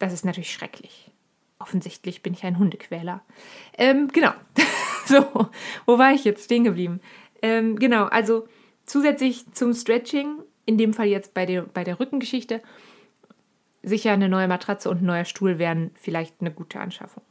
Das 0.00 0.12
ist 0.12 0.24
natürlich 0.24 0.52
schrecklich. 0.52 1.12
Offensichtlich 1.60 2.20
bin 2.20 2.32
ich 2.32 2.42
ein 2.42 2.58
Hundequäler. 2.58 3.22
Ähm, 3.76 4.08
genau. 4.08 4.32
so, 5.06 5.48
wo 5.86 5.96
war 5.96 6.12
ich 6.12 6.24
jetzt 6.24 6.46
stehen 6.46 6.64
geblieben? 6.64 7.00
Ähm, 7.42 7.76
genau, 7.78 8.06
also 8.06 8.48
zusätzlich 8.86 9.52
zum 9.52 9.72
Stretching, 9.72 10.40
in 10.66 10.78
dem 10.78 10.94
Fall 10.94 11.06
jetzt 11.06 11.32
bei 11.32 11.46
der, 11.46 11.62
bei 11.62 11.84
der 11.84 12.00
Rückengeschichte, 12.00 12.60
sicher 13.84 14.10
eine 14.10 14.28
neue 14.28 14.48
Matratze 14.48 14.90
und 14.90 15.02
ein 15.02 15.06
neuer 15.06 15.26
Stuhl 15.26 15.60
wären 15.60 15.92
vielleicht 15.94 16.40
eine 16.40 16.50
gute 16.50 16.80
Anschaffung. 16.80 17.22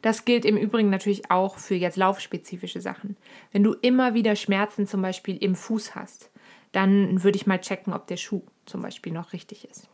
Das 0.00 0.24
gilt 0.24 0.46
im 0.46 0.56
Übrigen 0.56 0.88
natürlich 0.88 1.30
auch 1.30 1.58
für 1.58 1.74
jetzt 1.74 1.98
laufspezifische 1.98 2.80
Sachen. 2.80 3.18
Wenn 3.52 3.64
du 3.64 3.74
immer 3.82 4.14
wieder 4.14 4.34
Schmerzen 4.34 4.86
zum 4.86 5.02
Beispiel 5.02 5.36
im 5.36 5.54
Fuß 5.54 5.94
hast, 5.94 6.31
dann 6.72 7.22
würde 7.22 7.36
ich 7.36 7.46
mal 7.46 7.60
checken, 7.60 7.92
ob 7.92 8.06
der 8.06 8.16
Schuh 8.16 8.42
zum 8.66 8.82
Beispiel 8.82 9.12
noch 9.12 9.32
richtig 9.32 9.68
ist. 9.68 9.88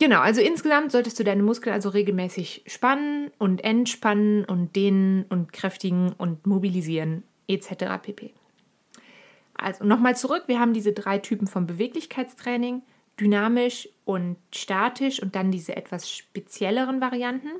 Genau, 0.00 0.20
also 0.20 0.40
insgesamt 0.40 0.92
solltest 0.92 1.18
du 1.18 1.24
deine 1.24 1.42
Muskeln 1.42 1.74
also 1.74 1.88
regelmäßig 1.88 2.62
spannen 2.66 3.32
und 3.38 3.64
entspannen 3.64 4.44
und 4.44 4.76
dehnen 4.76 5.24
und 5.28 5.52
kräftigen 5.52 6.12
und 6.12 6.46
mobilisieren 6.46 7.24
etc. 7.48 8.00
pp. 8.00 8.32
Also 9.54 9.84
nochmal 9.84 10.16
zurück, 10.16 10.44
wir 10.46 10.60
haben 10.60 10.72
diese 10.72 10.92
drei 10.92 11.18
Typen 11.18 11.48
von 11.48 11.66
Beweglichkeitstraining, 11.66 12.82
dynamisch 13.18 13.88
und 14.04 14.36
statisch 14.54 15.20
und 15.20 15.34
dann 15.34 15.50
diese 15.50 15.76
etwas 15.76 16.08
spezielleren 16.08 17.00
Varianten. 17.00 17.50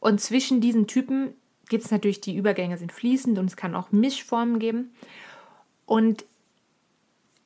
Und 0.00 0.20
zwischen 0.20 0.60
diesen 0.60 0.88
Typen 0.88 1.34
gibt 1.68 1.84
es 1.84 1.92
natürlich, 1.92 2.20
die 2.20 2.36
Übergänge 2.36 2.78
sind 2.78 2.90
fließend 2.90 3.38
und 3.38 3.46
es 3.46 3.56
kann 3.56 3.76
auch 3.76 3.92
Mischformen 3.92 4.58
geben. 4.58 4.92
Und 5.86 6.24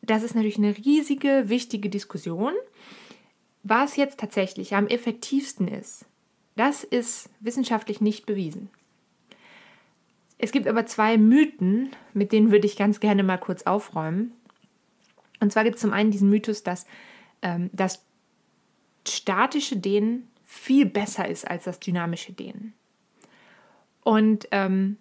das 0.07 0.23
ist 0.23 0.35
natürlich 0.35 0.59
eine 0.59 0.77
riesige, 0.77 1.45
wichtige 1.49 1.89
Diskussion. 1.89 2.53
Was 3.63 3.97
jetzt 3.97 4.21
tatsächlich 4.21 4.75
am 4.75 4.87
effektivsten 4.87 5.69
ist, 5.69 6.05
das 6.57 6.85
ist 6.85 7.31
wissenschaftlich 7.41 8.01
nicht 8.01 8.27
bewiesen. 8.27 8.71
Es 10.39 10.53
gibt 10.53 10.67
aber 10.67 10.85
zwei 10.87 11.17
Mythen, 11.17 11.91
mit 12.13 12.33
denen 12.33 12.51
würde 12.51 12.67
ich 12.67 12.77
ganz 12.77 13.01
gerne 13.01 13.23
mal 13.23 13.39
kurz 13.39 13.63
aufräumen. 13.63 14.33
Und 15.41 15.53
zwar 15.53 15.65
gibt 15.65 15.77
es 15.77 15.83
zum 15.83 15.93
einen 15.93 16.11
diesen 16.11 16.29
Mythos, 16.29 16.63
dass 16.63 16.87
ähm, 17.43 17.71
das 17.73 18.05
statische 19.07 19.77
Dehnen 19.77 20.29
viel 20.45 20.87
besser 20.87 21.29
ist 21.29 21.49
als 21.49 21.65
das 21.65 21.81
dynamische 21.81 22.33
Dehnen. 22.33 22.75
Und 24.03 24.49
ähm, 24.51 24.99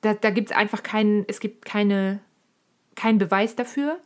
da, 0.00 0.14
da 0.14 0.30
gibt 0.30 0.50
es 0.50 0.56
einfach 0.56 0.82
keinen, 0.82 1.24
es 1.28 1.40
gibt 1.40 1.64
keine, 1.64 2.20
keinen 2.94 3.18
Beweis 3.18 3.54
dafür. 3.54 4.00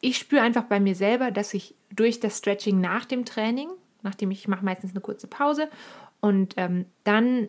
Ich 0.00 0.18
spüre 0.18 0.42
einfach 0.42 0.64
bei 0.64 0.80
mir 0.80 0.94
selber, 0.94 1.30
dass 1.30 1.54
ich 1.54 1.74
durch 1.90 2.20
das 2.20 2.38
Stretching 2.38 2.80
nach 2.80 3.04
dem 3.04 3.24
Training, 3.24 3.68
nachdem 4.02 4.30
ich, 4.30 4.48
mache 4.48 4.64
meistens 4.64 4.90
eine 4.92 5.00
kurze 5.00 5.26
Pause 5.26 5.68
und 6.20 6.54
ähm, 6.56 6.86
dann 7.04 7.48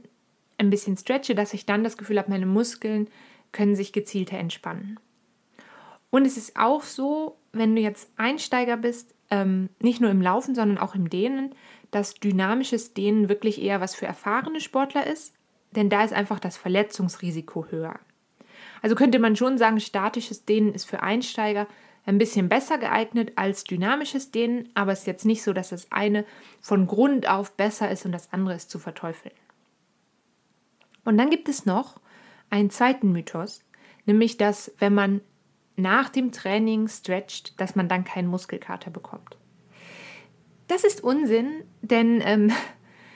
ein 0.58 0.70
bisschen 0.70 0.98
stretche, 0.98 1.36
dass 1.36 1.54
ich 1.54 1.66
dann 1.66 1.84
das 1.84 1.98
Gefühl 1.98 2.18
habe, 2.18 2.32
meine 2.32 2.46
Muskeln 2.46 3.10
können 3.52 3.76
sich 3.76 3.94
gezielter 3.94 4.38
entspannen. 4.38 5.00
Und 6.10 6.26
es 6.26 6.38
ist 6.38 6.58
auch 6.58 6.84
so, 6.84 7.38
wenn 7.52 7.76
du 7.76 7.82
jetzt 7.82 8.10
Einsteiger 8.18 8.78
bist, 8.78 9.14
ähm, 9.30 9.70
nicht 9.80 10.02
nur 10.02 10.10
im 10.10 10.22
Laufen, 10.22 10.56
sondern 10.56 10.78
auch 10.78 10.96
im 10.96 11.10
Dehnen, 11.10 11.54
dass 11.92 12.16
dynamisches 12.16 12.94
Dehnen 12.94 13.30
wirklich 13.30 13.62
eher 13.62 13.82
was 13.82 13.96
für 13.96 14.06
erfahrene 14.06 14.62
Sportler 14.62 15.06
ist, 15.06 15.34
denn 15.76 15.90
da 15.90 16.04
ist 16.04 16.14
einfach 16.14 16.40
das 16.40 16.58
Verletzungsrisiko 16.58 17.68
höher. 17.70 18.00
Also 18.82 18.96
könnte 18.96 19.20
man 19.20 19.36
schon 19.36 19.58
sagen, 19.58 19.80
statisches 19.80 20.46
Dehnen 20.46 20.74
ist 20.74 20.86
für 20.86 21.04
Einsteiger 21.04 21.68
ein 22.08 22.18
bisschen 22.18 22.48
besser 22.48 22.78
geeignet 22.78 23.34
als 23.36 23.66
dynamisches 23.66 24.32
Dehnen, 24.32 24.70
aber 24.74 24.94
es 24.94 25.02
ist 25.02 25.08
jetzt 25.08 25.26
nicht 25.26 25.44
so, 25.44 25.52
dass 25.52 25.70
das 25.70 25.92
eine 25.92 26.26
von 26.62 26.88
Grund 26.88 27.30
auf 27.30 27.52
besser 27.52 27.92
ist 27.92 28.06
und 28.06 28.14
das 28.14 28.32
andere 28.32 28.56
ist 28.56 28.70
zu 28.70 28.80
verteufeln. 28.80 29.36
Und 31.04 31.18
dann 31.18 31.30
gibt 31.30 31.50
es 31.50 31.66
noch 31.66 32.00
einen 32.50 32.70
zweiten 32.70 33.12
Mythos, 33.12 33.64
nämlich 34.06 34.38
dass 34.38 34.72
wenn 34.80 34.94
man 34.94 35.22
nach 35.76 36.10
dem 36.10 36.32
Training 36.32 36.88
stretcht, 36.88 37.60
dass 37.60 37.76
man 37.76 37.90
dann 37.90 38.06
keinen 38.06 38.30
Muskelkater 38.30 38.90
bekommt. 38.90 39.38
Das 40.68 40.84
ist 40.86 41.04
Unsinn, 41.04 41.64
denn 41.82 42.22
ähm, 42.24 42.52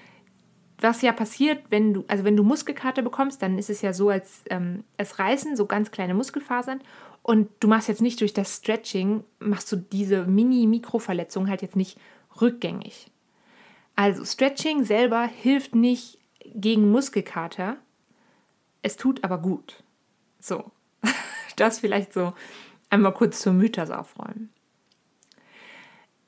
was 0.81 1.01
ja 1.01 1.13
passiert, 1.13 1.63
wenn 1.69 1.93
du, 1.93 2.03
also 2.09 2.25
wenn 2.25 2.35
du 2.35 2.43
Muskelkater 2.43 3.03
bekommst, 3.03 3.41
dann 3.41 3.57
ist 3.57 3.69
es 3.69 3.81
ja 3.81 3.93
so, 3.93 4.09
als 4.09 4.41
ähm, 4.49 4.83
es 4.97 5.17
reißen 5.17 5.55
so 5.55 5.65
ganz 5.65 5.91
kleine 5.91 6.13
Muskelfasern 6.13 6.81
und 7.23 7.49
du 7.59 7.67
machst 7.67 7.87
jetzt 7.87 8.01
nicht 8.01 8.19
durch 8.21 8.33
das 8.33 8.57
Stretching, 8.57 9.23
machst 9.39 9.71
du 9.71 9.75
diese 9.75 10.25
Mini-Mikroverletzung 10.25 11.49
halt 11.49 11.61
jetzt 11.61 11.75
nicht 11.75 11.99
rückgängig. 12.41 13.11
Also 13.95 14.25
Stretching 14.25 14.83
selber 14.83 15.25
hilft 15.25 15.75
nicht 15.75 16.17
gegen 16.45 16.89
Muskelkater, 16.91 17.77
es 18.81 18.95
tut 18.97 19.23
aber 19.23 19.37
gut. 19.37 19.83
So, 20.39 20.71
das 21.55 21.79
vielleicht 21.79 22.13
so 22.13 22.33
einmal 22.89 23.13
kurz 23.13 23.41
zum 23.41 23.57
Mythos 23.57 23.91
aufräumen. 23.91 24.49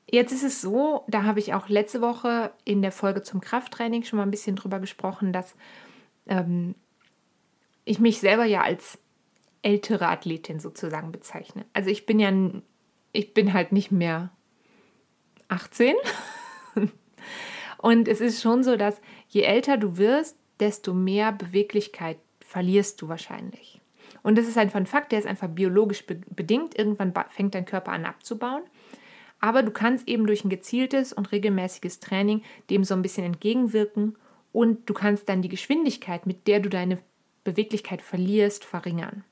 Jetzt 0.08 0.32
ist 0.32 0.44
es 0.44 0.60
so, 0.60 1.04
da 1.08 1.24
habe 1.24 1.40
ich 1.40 1.54
auch 1.54 1.68
letzte 1.68 2.00
Woche 2.00 2.52
in 2.64 2.82
der 2.82 2.92
Folge 2.92 3.22
zum 3.22 3.40
Krafttraining 3.40 4.04
schon 4.04 4.18
mal 4.18 4.22
ein 4.22 4.30
bisschen 4.30 4.54
drüber 4.54 4.78
gesprochen, 4.78 5.32
dass 5.32 5.56
ähm, 6.26 6.76
ich 7.84 7.98
mich 7.98 8.20
selber 8.20 8.44
ja 8.44 8.62
als 8.62 8.98
ältere 9.64 10.08
Athletin 10.08 10.60
sozusagen 10.60 11.10
bezeichne. 11.10 11.64
Also 11.72 11.90
ich 11.90 12.06
bin 12.06 12.20
ja, 12.20 12.32
ich 13.12 13.34
bin 13.34 13.52
halt 13.52 13.72
nicht 13.72 13.90
mehr 13.90 14.30
18. 15.48 15.94
Und 17.78 18.08
es 18.08 18.20
ist 18.20 18.42
schon 18.42 18.62
so, 18.62 18.76
dass 18.76 19.00
je 19.28 19.42
älter 19.42 19.76
du 19.76 19.96
wirst, 19.96 20.36
desto 20.60 20.94
mehr 20.94 21.32
Beweglichkeit 21.32 22.18
verlierst 22.40 23.00
du 23.02 23.08
wahrscheinlich. 23.08 23.80
Und 24.22 24.38
das 24.38 24.46
ist 24.46 24.56
einfach 24.56 24.76
ein 24.76 24.86
Fakt, 24.86 25.12
der 25.12 25.18
ist 25.18 25.26
einfach 25.26 25.48
biologisch 25.48 26.06
bedingt. 26.06 26.78
Irgendwann 26.78 27.12
fängt 27.30 27.54
dein 27.54 27.66
Körper 27.66 27.92
an 27.92 28.06
abzubauen. 28.06 28.62
Aber 29.40 29.62
du 29.62 29.70
kannst 29.70 30.08
eben 30.08 30.26
durch 30.26 30.44
ein 30.44 30.48
gezieltes 30.48 31.12
und 31.12 31.32
regelmäßiges 31.32 32.00
Training 32.00 32.42
dem 32.70 32.84
so 32.84 32.94
ein 32.94 33.02
bisschen 33.02 33.24
entgegenwirken 33.24 34.16
und 34.52 34.88
du 34.88 34.94
kannst 34.94 35.28
dann 35.28 35.42
die 35.42 35.48
Geschwindigkeit, 35.48 36.26
mit 36.26 36.46
der 36.46 36.60
du 36.60 36.70
deine 36.70 36.98
Beweglichkeit 37.42 38.00
verlierst, 38.00 38.64
verringern. 38.64 39.24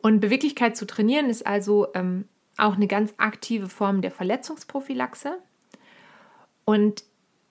Und 0.00 0.20
Beweglichkeit 0.20 0.76
zu 0.76 0.86
trainieren 0.86 1.28
ist 1.28 1.46
also 1.46 1.88
ähm, 1.94 2.26
auch 2.56 2.74
eine 2.74 2.86
ganz 2.86 3.14
aktive 3.16 3.68
Form 3.68 4.02
der 4.02 4.10
Verletzungsprophylaxe. 4.10 5.38
Und 6.64 7.04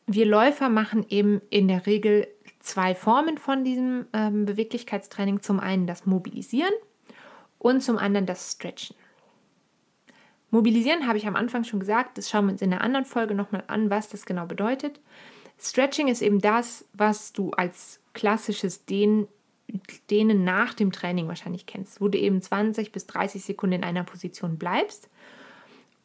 wir 0.06 0.25
Läufer 0.25 0.70
machen 0.70 1.06
eben 1.10 1.42
in 1.50 1.68
der 1.68 1.86
Regel 1.86 2.27
zwei 2.60 2.96
Formen 2.96 3.38
von 3.38 3.63
diesem 3.63 4.06
ähm, 4.13 4.46
Beweglichkeitstraining. 4.46 5.42
Zum 5.42 5.60
einen 5.60 5.88
das 5.88 6.06
Mobilisieren 6.06 6.74
und 7.58 7.82
zum 7.82 7.98
anderen 7.98 8.25
das 8.25 8.54
Stretchen. 8.54 8.96
Mobilisieren 10.50 11.08
habe 11.08 11.18
ich 11.18 11.27
am 11.27 11.36
Anfang 11.36 11.66
schon 11.66 11.82
gesagt, 11.82 12.18
das 12.18 12.30
schauen 12.30 12.46
wir 12.46 12.54
uns 12.54 12.62
in 12.62 12.72
einer 12.72 12.82
anderen 12.82 13.06
Folge 13.06 13.36
nochmal 13.36 13.66
an, 13.68 13.89
was 13.89 14.08
das 14.10 14.25
genau 14.25 14.46
bedeutet. 14.46 15.01
Stretching 15.60 16.08
ist 16.08 16.22
eben 16.22 16.39
das, 16.39 16.86
was 16.94 17.34
du 17.34 17.51
als 17.51 18.00
klassisches 18.13 18.86
Dehnen, 18.86 19.27
Dehnen 20.10 20.44
nach 20.44 20.74
dem 20.74 20.92
Training 20.92 21.28
wahrscheinlich 21.28 21.66
kennst, 21.66 22.00
wo 22.00 22.08
du 22.08 22.18
eben 22.18 22.42
20 22.42 22.92
bis 22.92 23.06
30 23.08 23.44
Sekunden 23.44 23.76
in 23.76 23.84
einer 23.84 24.04
Position 24.04 24.58
bleibst. 24.58 25.10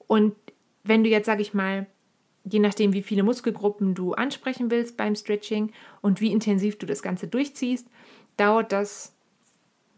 Und 0.07 0.35
wenn 0.85 1.05
du 1.05 1.11
jetzt, 1.11 1.27
sage 1.27 1.43
ich 1.43 1.55
mal, 1.55 1.87
je 2.45 2.59
nachdem, 2.59 2.93
wie 2.93 3.03
viele 3.03 3.23
Muskelgruppen 3.23 3.95
du 3.95 4.15
ansprechen 4.15 4.71
willst 4.71 4.97
beim 4.97 5.15
Stretching 5.15 5.73
und 6.01 6.21
wie 6.21 6.33
intensiv 6.33 6.77
du 6.79 6.87
das 6.87 7.03
Ganze 7.03 7.29
durchziehst, 7.29 7.87
dauert 8.37 8.73
das 8.73 9.15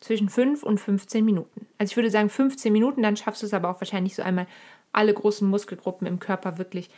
zwischen 0.01 0.29
5 0.29 0.63
und 0.63 0.79
15 0.79 1.25
Minuten. 1.25 1.67
Also 1.79 1.93
ich 1.93 1.97
würde 1.97 2.11
sagen 2.11 2.29
15 2.29 2.73
Minuten, 2.73 3.03
dann 3.03 3.17
schaffst 3.17 3.43
du 3.43 3.47
es 3.47 3.55
aber 3.55 3.71
auch 3.71 3.81
wahrscheinlich 3.81 4.15
so 4.15 4.23
einmal 4.23 4.47
alle 4.93 5.15
großen 5.15 5.49
Muskelgruppen 5.49 6.07
im 6.07 6.19
Körper 6.19 6.59
wirklich 6.59 6.91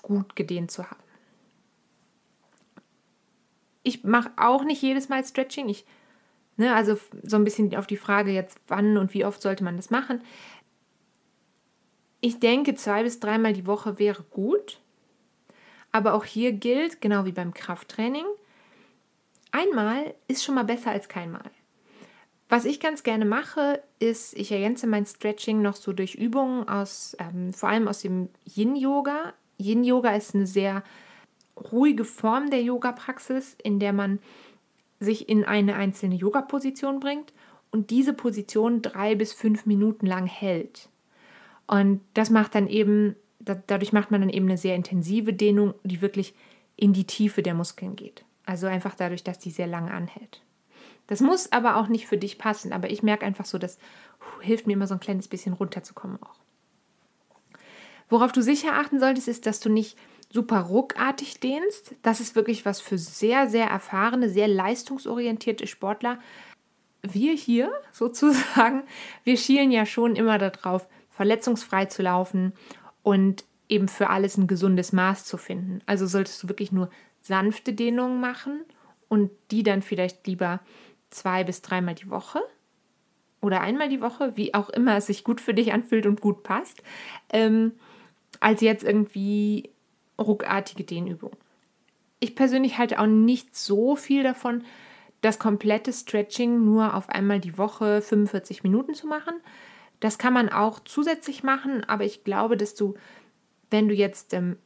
gut 0.00 0.34
gedehnt 0.34 0.70
zu 0.70 0.90
haben. 0.90 1.02
Ich 3.82 4.02
mache 4.02 4.32
auch 4.36 4.64
nicht 4.64 4.80
jedes 4.80 5.10
Mal 5.10 5.22
Stretching. 5.24 5.68
Ich, 5.68 5.84
ne, 6.56 6.74
also 6.74 6.98
so 7.22 7.36
ein 7.36 7.44
bisschen 7.44 7.74
auf 7.76 7.86
die 7.86 7.96
Frage 7.96 8.30
jetzt, 8.30 8.58
wann 8.68 8.96
und 8.96 9.14
wie 9.14 9.24
oft 9.24 9.40
sollte 9.40 9.64
man 9.64 9.76
das 9.76 9.90
machen. 9.90 10.22
Ich 12.20 12.38
denke, 12.40 12.74
zwei 12.74 13.02
bis 13.02 13.20
dreimal 13.20 13.52
die 13.52 13.66
Woche 13.66 13.98
wäre 13.98 14.22
gut. 14.30 14.80
Aber 15.92 16.14
auch 16.14 16.24
hier 16.24 16.52
gilt, 16.52 17.00
genau 17.00 17.24
wie 17.24 17.32
beim 17.32 17.54
Krafttraining, 17.54 18.24
einmal 19.52 20.14
ist 20.26 20.42
schon 20.42 20.56
mal 20.56 20.64
besser 20.64 20.90
als 20.90 21.08
keinmal. 21.08 21.50
Was 22.48 22.64
ich 22.64 22.80
ganz 22.80 23.02
gerne 23.02 23.24
mache, 23.24 23.82
ist, 24.00 24.34
ich 24.34 24.52
ergänze 24.52 24.86
mein 24.86 25.06
Stretching 25.06 25.62
noch 25.62 25.76
so 25.76 25.92
durch 25.92 26.14
Übungen 26.14 26.68
aus, 26.68 27.16
ähm, 27.18 27.52
vor 27.52 27.68
allem 27.68 27.88
aus 27.88 28.00
dem 28.00 28.28
Yin-Yoga. 28.44 29.32
Yin-Yoga 29.58 30.14
ist 30.14 30.34
eine 30.34 30.46
sehr 30.46 30.82
ruhige 31.56 32.04
Form 32.04 32.50
der 32.50 32.62
Yoga-Praxis, 32.62 33.56
in 33.62 33.78
der 33.78 33.92
man 33.92 34.18
sich 35.04 35.28
in 35.28 35.44
eine 35.44 35.76
einzelne 35.76 36.14
Yoga-Position 36.14 37.00
bringt 37.00 37.32
und 37.70 37.90
diese 37.90 38.12
Position 38.12 38.82
drei 38.82 39.14
bis 39.14 39.32
fünf 39.32 39.66
Minuten 39.66 40.06
lang 40.06 40.26
hält. 40.26 40.88
Und 41.66 42.00
das 42.14 42.30
macht 42.30 42.54
dann 42.54 42.68
eben, 42.68 43.16
dadurch 43.38 43.92
macht 43.92 44.10
man 44.10 44.20
dann 44.20 44.30
eben 44.30 44.46
eine 44.46 44.58
sehr 44.58 44.74
intensive 44.76 45.32
Dehnung, 45.32 45.74
die 45.82 46.00
wirklich 46.00 46.34
in 46.76 46.92
die 46.92 47.06
Tiefe 47.06 47.42
der 47.42 47.54
Muskeln 47.54 47.96
geht. 47.96 48.24
Also 48.46 48.66
einfach 48.66 48.94
dadurch, 48.94 49.24
dass 49.24 49.38
die 49.38 49.50
sehr 49.50 49.66
lange 49.66 49.92
anhält. 49.92 50.42
Das 51.06 51.20
muss 51.20 51.52
aber 51.52 51.76
auch 51.76 51.88
nicht 51.88 52.06
für 52.06 52.18
dich 52.18 52.38
passen, 52.38 52.72
aber 52.72 52.90
ich 52.90 53.02
merke 53.02 53.26
einfach 53.26 53.44
so, 53.44 53.58
das 53.58 53.78
hilft 54.40 54.66
mir 54.66 54.74
immer 54.74 54.86
so 54.86 54.94
ein 54.94 55.00
kleines 55.00 55.28
bisschen 55.28 55.52
runterzukommen 55.52 56.22
auch. 56.22 56.36
Worauf 58.08 58.32
du 58.32 58.42
sicher 58.42 58.74
achten 58.74 59.00
solltest, 59.00 59.28
ist, 59.28 59.46
dass 59.46 59.60
du 59.60 59.68
nicht 59.68 59.96
super 60.34 60.62
ruckartig 60.62 61.38
dehnst. 61.38 61.94
Das 62.02 62.18
ist 62.18 62.34
wirklich 62.34 62.66
was 62.66 62.80
für 62.80 62.98
sehr, 62.98 63.48
sehr 63.48 63.68
erfahrene, 63.68 64.28
sehr 64.28 64.48
leistungsorientierte 64.48 65.68
Sportler. 65.68 66.18
Wir 67.02 67.34
hier 67.34 67.72
sozusagen, 67.92 68.82
wir 69.22 69.36
schielen 69.36 69.70
ja 69.70 69.86
schon 69.86 70.16
immer 70.16 70.38
darauf, 70.38 70.88
verletzungsfrei 71.10 71.84
zu 71.84 72.02
laufen 72.02 72.52
und 73.04 73.44
eben 73.68 73.86
für 73.86 74.10
alles 74.10 74.36
ein 74.36 74.48
gesundes 74.48 74.92
Maß 74.92 75.24
zu 75.24 75.36
finden. 75.36 75.80
Also 75.86 76.06
solltest 76.06 76.42
du 76.42 76.48
wirklich 76.48 76.72
nur 76.72 76.90
sanfte 77.20 77.72
Dehnungen 77.72 78.20
machen 78.20 78.64
und 79.08 79.30
die 79.52 79.62
dann 79.62 79.82
vielleicht 79.82 80.26
lieber 80.26 80.60
zwei 81.10 81.44
bis 81.44 81.62
dreimal 81.62 81.94
die 81.94 82.10
Woche 82.10 82.42
oder 83.40 83.60
einmal 83.60 83.88
die 83.88 84.00
Woche, 84.00 84.36
wie 84.36 84.52
auch 84.52 84.68
immer 84.68 84.96
es 84.96 85.06
sich 85.06 85.22
gut 85.22 85.40
für 85.40 85.54
dich 85.54 85.72
anfühlt 85.72 86.06
und 86.06 86.20
gut 86.20 86.42
passt, 86.42 86.82
ähm, 87.32 87.72
als 88.40 88.60
jetzt 88.60 88.82
irgendwie 88.82 89.70
ruckartige 90.18 90.84
Dehnübungen. 90.84 91.36
Ich 92.20 92.34
persönlich 92.34 92.78
halte 92.78 92.98
auch 93.00 93.06
nicht 93.06 93.56
so 93.56 93.96
viel 93.96 94.22
davon, 94.22 94.64
das 95.20 95.38
komplette 95.38 95.92
Stretching 95.92 96.64
nur 96.64 96.94
auf 96.94 97.08
einmal 97.08 97.40
die 97.40 97.56
Woche 97.56 98.02
45 98.02 98.62
Minuten 98.62 98.94
zu 98.94 99.06
machen. 99.06 99.34
Das 100.00 100.18
kann 100.18 100.34
man 100.34 100.50
auch 100.50 100.80
zusätzlich 100.80 101.42
machen, 101.42 101.84
aber 101.84 102.04
ich 102.04 102.24
glaube, 102.24 102.56
dass 102.56 102.74
du, 102.74 102.94
wenn 103.70 103.88
du 103.88 103.94
jetzt 103.94 104.34
ähm, 104.34 104.56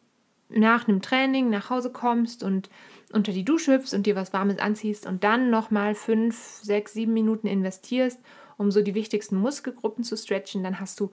nach 0.48 0.88
einem 0.88 1.02
Training 1.02 1.50
nach 1.50 1.70
Hause 1.70 1.90
kommst 1.92 2.42
und 2.42 2.70
unter 3.12 3.32
die 3.32 3.44
Dusche 3.44 3.74
hüpfst 3.74 3.94
und 3.94 4.06
dir 4.06 4.16
was 4.16 4.32
Warmes 4.32 4.58
anziehst 4.58 5.06
und 5.06 5.24
dann 5.24 5.50
nochmal 5.50 5.94
fünf, 5.94 6.61
sechs, 6.62 6.92
sieben 6.92 7.14
Minuten 7.14 7.46
investierst, 7.46 8.20
um 8.56 8.70
so 8.70 8.82
die 8.82 8.94
wichtigsten 8.94 9.37
Muskelgruppen 9.37 10.04
zu 10.04 10.16
stretchen, 10.16 10.62
dann 10.62 10.80
hast 10.80 10.98
du 11.00 11.12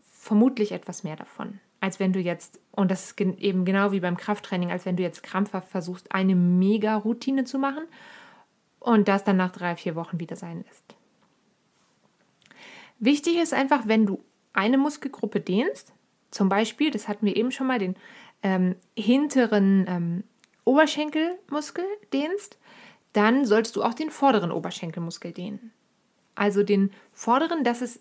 vermutlich 0.00 0.72
etwas 0.72 1.04
mehr 1.04 1.16
davon, 1.16 1.60
als 1.80 2.00
wenn 2.00 2.12
du 2.12 2.20
jetzt, 2.20 2.60
und 2.72 2.90
das 2.90 3.04
ist 3.04 3.20
eben 3.20 3.64
genau 3.64 3.92
wie 3.92 4.00
beim 4.00 4.16
Krafttraining, 4.16 4.70
als 4.70 4.84
wenn 4.84 4.96
du 4.96 5.02
jetzt 5.02 5.22
krampfhaft 5.22 5.68
versuchst, 5.68 6.12
eine 6.12 6.34
Mega-Routine 6.34 7.44
zu 7.44 7.58
machen 7.58 7.84
und 8.80 9.08
das 9.08 9.24
dann 9.24 9.36
nach 9.36 9.52
drei, 9.52 9.76
vier 9.76 9.94
Wochen 9.94 10.18
wieder 10.18 10.36
sein 10.36 10.64
lässt. 10.66 10.84
Wichtig 12.98 13.36
ist 13.38 13.54
einfach, 13.54 13.86
wenn 13.86 14.06
du 14.06 14.22
eine 14.52 14.78
Muskelgruppe 14.78 15.40
dehnst, 15.40 15.92
zum 16.30 16.48
Beispiel, 16.48 16.90
das 16.90 17.08
hatten 17.08 17.26
wir 17.26 17.36
eben 17.36 17.52
schon 17.52 17.68
mal, 17.68 17.78
den 17.78 17.96
ähm, 18.42 18.76
hinteren 18.96 19.86
ähm, 19.88 20.24
Oberschenkelmuskel 20.64 21.84
dehnst, 22.12 22.58
dann 23.12 23.44
solltest 23.44 23.76
du 23.76 23.82
auch 23.82 23.94
den 23.94 24.10
vorderen 24.10 24.52
Oberschenkelmuskel 24.52 25.32
dehnen. 25.32 25.72
Also 26.34 26.62
den 26.62 26.90
vorderen, 27.12 27.64
das 27.64 27.82
ist 27.82 28.00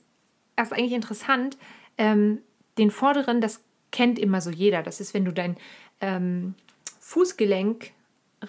erst 0.56 0.74
eigentlich 0.74 0.92
interessant, 0.92 1.58
ähm, 1.98 2.40
den 2.78 2.92
vorderen, 2.92 3.42
das 3.42 3.63
kennt 3.91 4.19
immer 4.19 4.41
so 4.41 4.50
jeder. 4.50 4.84
Das 4.84 5.00
ist, 5.00 5.13
wenn 5.13 5.26
du 5.26 5.32
dein 5.32 5.58
ähm, 6.02 6.56
Fußgelenk 7.00 7.91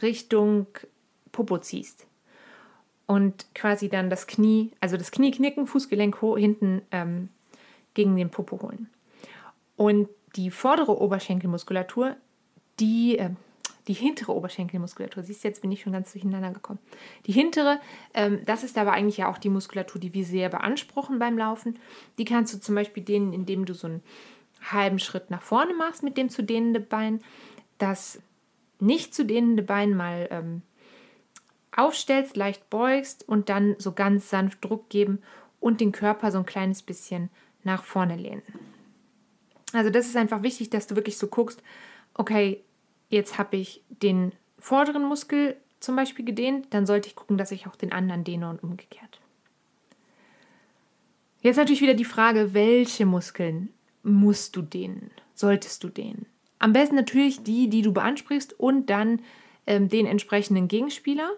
Richtung 0.02 0.66
Popo 1.32 1.58
ziehst 1.58 2.06
und 3.06 3.46
quasi 3.54 3.88
dann 3.88 4.10
das 4.10 4.26
Knie, 4.26 4.72
also 4.80 4.96
das 4.96 5.10
Knie 5.10 5.30
knicken, 5.30 5.66
Fußgelenk 5.66 6.18
hinten 6.36 6.82
ähm, 6.90 7.28
gegen 7.94 8.16
den 8.16 8.30
Popo 8.30 8.60
holen. 8.62 8.88
Und 9.76 10.08
die 10.36 10.50
vordere 10.50 11.00
Oberschenkelmuskulatur, 11.00 12.16
die, 12.80 13.18
äh, 13.18 13.30
die 13.86 13.94
hintere 13.94 14.34
Oberschenkelmuskulatur, 14.34 15.22
siehst 15.22 15.42
du, 15.42 15.48
jetzt 15.48 15.62
bin 15.62 15.72
ich 15.72 15.80
schon 15.80 15.92
ganz 15.92 16.12
durcheinander 16.12 16.50
gekommen. 16.50 16.80
Die 17.26 17.32
hintere, 17.32 17.80
ähm, 18.12 18.40
das 18.44 18.62
ist 18.62 18.76
aber 18.76 18.92
eigentlich 18.92 19.16
ja 19.16 19.30
auch 19.30 19.38
die 19.38 19.48
Muskulatur, 19.48 20.00
die 20.00 20.12
wir 20.12 20.24
sehr 20.24 20.50
beanspruchen 20.50 21.18
beim 21.18 21.38
Laufen. 21.38 21.78
Die 22.18 22.24
kannst 22.24 22.52
du 22.52 22.60
zum 22.60 22.74
Beispiel 22.74 23.02
dehnen, 23.02 23.32
indem 23.32 23.64
du 23.64 23.72
so 23.72 23.86
einen 23.86 24.02
halben 24.60 24.98
Schritt 24.98 25.30
nach 25.30 25.42
vorne 25.42 25.74
machst 25.74 26.02
mit 26.02 26.16
dem 26.16 26.28
zu 26.28 26.42
dehnenden 26.42 26.86
Bein. 26.86 27.20
Das 27.78 28.20
nicht 28.80 29.14
zu 29.14 29.24
dehnende 29.24 29.62
Bein 29.62 29.96
mal 29.96 30.28
ähm, 30.30 30.62
aufstellst, 31.74 32.36
leicht 32.36 32.70
beugst 32.70 33.28
und 33.28 33.48
dann 33.48 33.76
so 33.78 33.92
ganz 33.92 34.30
sanft 34.30 34.64
Druck 34.64 34.88
geben 34.88 35.20
und 35.60 35.80
den 35.80 35.92
Körper 35.92 36.30
so 36.30 36.38
ein 36.38 36.46
kleines 36.46 36.82
bisschen 36.82 37.30
nach 37.64 37.84
vorne 37.84 38.16
lehnen. 38.16 38.42
Also 39.72 39.90
das 39.90 40.06
ist 40.06 40.16
einfach 40.16 40.42
wichtig, 40.42 40.70
dass 40.70 40.86
du 40.86 40.96
wirklich 40.96 41.18
so 41.18 41.26
guckst, 41.26 41.62
okay, 42.14 42.62
jetzt 43.10 43.38
habe 43.38 43.56
ich 43.56 43.82
den 43.88 44.32
vorderen 44.58 45.04
Muskel 45.04 45.56
zum 45.80 45.94
Beispiel 45.94 46.24
gedehnt, 46.24 46.68
dann 46.70 46.86
sollte 46.86 47.08
ich 47.08 47.16
gucken, 47.16 47.38
dass 47.38 47.52
ich 47.52 47.66
auch 47.66 47.76
den 47.76 47.92
anderen 47.92 48.24
dehne 48.24 48.48
und 48.50 48.62
umgekehrt. 48.62 49.20
Jetzt 51.40 51.56
natürlich 51.56 51.80
wieder 51.80 51.94
die 51.94 52.04
Frage, 52.04 52.52
welche 52.54 53.06
Muskeln 53.06 53.72
musst 54.02 54.56
du 54.56 54.62
dehnen, 54.62 55.10
solltest 55.34 55.84
du 55.84 55.88
dehnen? 55.88 56.26
Am 56.58 56.72
besten 56.72 56.96
natürlich 56.96 57.42
die, 57.42 57.68
die 57.68 57.82
du 57.82 57.92
beansprichst 57.92 58.58
und 58.58 58.90
dann 58.90 59.22
ähm, 59.66 59.88
den 59.88 60.06
entsprechenden 60.06 60.68
Gegenspieler. 60.68 61.30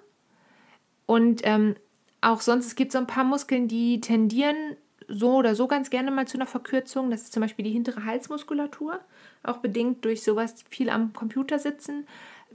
Und 1.07 1.43
ähm, 1.45 1.77
auch 2.21 2.41
sonst, 2.41 2.67
es 2.67 2.77
gibt 2.77 2.93
so 2.93 2.99
ein 2.99 3.07
paar 3.07 3.25
Muskeln, 3.25 3.69
die 3.69 4.01
tendieren 4.01 4.77
so 5.09 5.35
oder 5.35 5.55
so 5.55 5.67
ganz 5.67 5.91
gerne 5.91 6.11
mal 6.11 6.29
zu 6.29 6.39
einer 6.39 6.47
Verkürzung. 6.47 7.11
Das 7.11 7.23
ist 7.23 7.33
zum 7.33 7.41
Beispiel 7.41 7.65
die 7.65 7.73
hintere 7.73 8.05
Halsmuskulatur, 8.05 9.01
auch 9.43 9.59
bedingt 9.59 10.05
durch 10.05 10.23
sowas 10.23 10.55
viel 10.69 10.89
am 10.89 11.13
Computer 11.13 11.59
sitzen. 11.59 12.07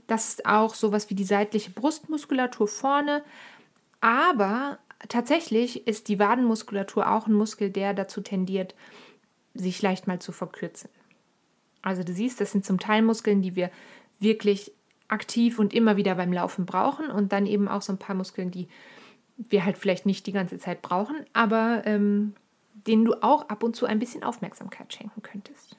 Das 0.06 0.28
ist 0.28 0.46
auch 0.46 0.74
sowas 0.74 1.10
wie 1.10 1.14
die 1.14 1.24
seitliche 1.24 1.70
Brustmuskulatur 1.70 2.68
vorne. 2.68 3.22
Aber 4.00 4.78
tatsächlich 5.08 5.86
ist 5.86 6.08
die 6.08 6.18
Wadenmuskulatur 6.18 7.10
auch 7.10 7.26
ein 7.26 7.34
Muskel, 7.34 7.70
der 7.70 7.92
dazu 7.92 8.20
tendiert, 8.20 8.74
sich 9.58 9.82
leicht 9.82 10.06
mal 10.06 10.18
zu 10.18 10.32
verkürzen. 10.32 10.90
Also 11.82 12.02
du 12.02 12.12
siehst, 12.12 12.40
das 12.40 12.52
sind 12.52 12.64
zum 12.64 12.78
Teil 12.78 13.02
Muskeln, 13.02 13.42
die 13.42 13.54
wir 13.54 13.70
wirklich 14.18 14.72
aktiv 15.08 15.58
und 15.58 15.72
immer 15.72 15.96
wieder 15.96 16.16
beim 16.16 16.32
Laufen 16.32 16.66
brauchen 16.66 17.10
und 17.10 17.32
dann 17.32 17.46
eben 17.46 17.68
auch 17.68 17.82
so 17.82 17.92
ein 17.92 17.98
paar 17.98 18.16
Muskeln, 18.16 18.50
die 18.50 18.68
wir 19.36 19.64
halt 19.64 19.78
vielleicht 19.78 20.06
nicht 20.06 20.26
die 20.26 20.32
ganze 20.32 20.58
Zeit 20.58 20.82
brauchen, 20.82 21.24
aber 21.32 21.82
ähm, 21.84 22.34
denen 22.74 23.04
du 23.04 23.22
auch 23.22 23.48
ab 23.48 23.62
und 23.62 23.76
zu 23.76 23.86
ein 23.86 23.98
bisschen 23.98 24.24
Aufmerksamkeit 24.24 24.92
schenken 24.92 25.22
könntest. 25.22 25.76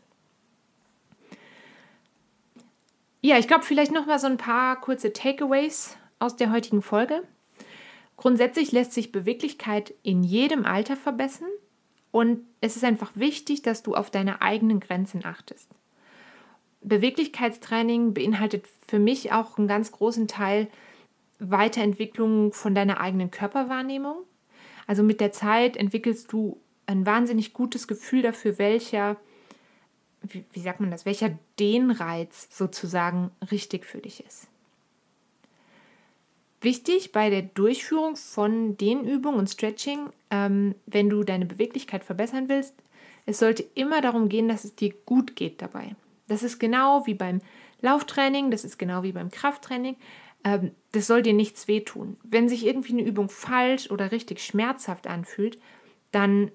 Ja, 3.22 3.38
ich 3.38 3.48
glaube, 3.48 3.64
vielleicht 3.64 3.92
noch 3.92 4.06
mal 4.06 4.20
so 4.20 4.28
ein 4.28 4.38
paar 4.38 4.80
kurze 4.80 5.12
Takeaways 5.12 5.98
aus 6.20 6.36
der 6.36 6.52
heutigen 6.52 6.82
Folge. 6.82 7.24
Grundsätzlich 8.16 8.72
lässt 8.72 8.94
sich 8.94 9.12
Beweglichkeit 9.12 9.94
in 10.04 10.24
jedem 10.24 10.66
Alter 10.66 10.96
verbessern 10.96 11.50
Und 12.18 12.40
es 12.62 12.76
ist 12.76 12.84
einfach 12.84 13.12
wichtig, 13.14 13.62
dass 13.62 13.84
du 13.84 13.94
auf 13.94 14.10
deine 14.10 14.42
eigenen 14.42 14.80
Grenzen 14.80 15.24
achtest. 15.24 15.70
Beweglichkeitstraining 16.82 18.16
beinhaltet 18.16 18.66
für 18.88 18.98
mich 18.98 19.32
auch 19.34 19.60
einen 19.60 19.68
ganz 19.68 19.92
großen 19.92 20.28
Teil 20.28 20.68
Weiterentwicklung 21.38 22.54
von 22.54 22.74
deiner 22.74 23.00
eigenen 23.00 23.30
Körperwahrnehmung. 23.30 24.16
Also 24.88 25.04
mit 25.04 25.22
der 25.22 25.32
Zeit 25.32 25.78
entwickelst 25.78 26.34
du 26.34 26.60
ein 26.88 27.06
wahnsinnig 27.06 27.54
gutes 27.54 27.88
Gefühl 27.88 28.24
dafür, 28.24 28.58
welcher, 28.58 29.18
wie, 30.24 30.44
wie 30.54 30.62
sagt 30.62 30.80
man 30.80 30.90
das, 30.90 31.06
welcher 31.06 31.38
Dehnreiz 31.60 32.48
sozusagen 32.50 33.30
richtig 33.52 33.86
für 33.86 34.00
dich 34.00 34.26
ist. 34.26 34.48
Wichtig 36.62 37.12
bei 37.12 37.30
der 37.30 37.44
Durchführung 37.44 38.16
von 38.16 38.78
Dehnübungen 38.78 39.40
und 39.40 39.50
Stretching, 39.50 40.10
ähm, 40.32 40.76
wenn 40.86 41.10
du 41.10 41.24
deine 41.24 41.46
Beweglichkeit 41.46 42.04
verbessern 42.04 42.50
willst, 42.50 42.74
es 43.26 43.40
sollte 43.40 43.64
immer 43.76 44.02
darum 44.02 44.30
gehen, 44.30 44.48
dass 44.48 44.64
es 44.64 44.74
dir 44.74 44.94
gut 45.06 45.36
geht 45.36 45.62
dabei. 45.62 45.96
Das 46.28 46.44
ist 46.44 46.60
genau 46.60 47.06
wie 47.06 47.14
beim 47.14 47.42
Lauftraining, 47.82 48.50
das 48.50 48.64
ist 48.64 48.80
genau 48.80 49.04
wie 49.04 49.12
beim 49.12 49.30
Krafttraining. 49.30 49.98
Ähm, 50.44 50.72
das 50.94 51.08
soll 51.08 51.22
dir 51.22 51.34
nichts 51.34 51.68
wehtun. 51.68 52.18
Wenn 52.24 52.50
sich 52.50 52.66
irgendwie 52.66 52.94
eine 52.94 53.04
Übung 53.04 53.30
falsch 53.30 53.92
oder 53.92 54.12
richtig 54.12 54.44
schmerzhaft 54.44 55.08
anfühlt, 55.08 55.60
dann 56.12 56.52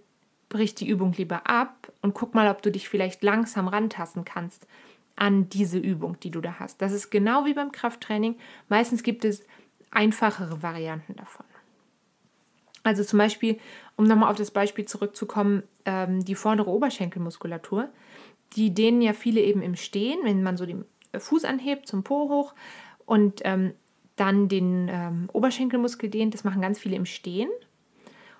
brich 0.48 0.74
die 0.74 0.88
Übung 0.88 1.12
lieber 1.16 1.46
ab 1.46 1.92
und 2.02 2.14
guck 2.14 2.34
mal, 2.34 2.48
ob 2.48 2.62
du 2.62 2.70
dich 2.70 2.88
vielleicht 2.88 3.22
langsam 3.22 3.68
rantasten 3.68 4.24
kannst 4.24 4.66
an 5.14 5.48
diese 5.48 5.78
Übung, 5.78 6.18
die 6.20 6.30
du 6.30 6.40
da 6.40 6.58
hast. 6.58 6.82
Das 6.82 6.92
ist 6.92 7.10
genau 7.10 7.44
wie 7.44 7.54
beim 7.54 7.70
Krafttraining. 7.70 8.36
Meistens 8.68 9.02
gibt 9.02 9.24
es 9.24 9.44
einfachere 9.92 10.62
Varianten 10.62 11.14
davon. 11.14 11.46
Also 12.82 13.04
zum 13.04 13.18
Beispiel, 13.18 13.58
um 13.96 14.06
nochmal 14.06 14.30
auf 14.30 14.36
das 14.36 14.50
Beispiel 14.50 14.86
zurückzukommen, 14.86 15.62
ähm, 15.84 16.24
die 16.24 16.34
vordere 16.34 16.70
Oberschenkelmuskulatur, 16.70 17.88
die 18.56 18.74
dehnen 18.74 19.00
ja 19.00 19.12
viele 19.12 19.40
eben 19.40 19.62
im 19.62 19.76
Stehen, 19.76 20.18
wenn 20.24 20.42
man 20.42 20.56
so 20.56 20.66
den 20.66 20.84
Fuß 21.16 21.44
anhebt 21.44 21.86
zum 21.86 22.02
Po 22.02 22.28
hoch 22.28 22.54
und 23.06 23.40
ähm, 23.44 23.72
dann 24.16 24.48
den 24.48 24.88
ähm, 24.90 25.28
Oberschenkelmuskel 25.32 26.10
dehnt. 26.10 26.34
Das 26.34 26.44
machen 26.44 26.60
ganz 26.60 26.78
viele 26.78 26.96
im 26.96 27.06
Stehen. 27.06 27.48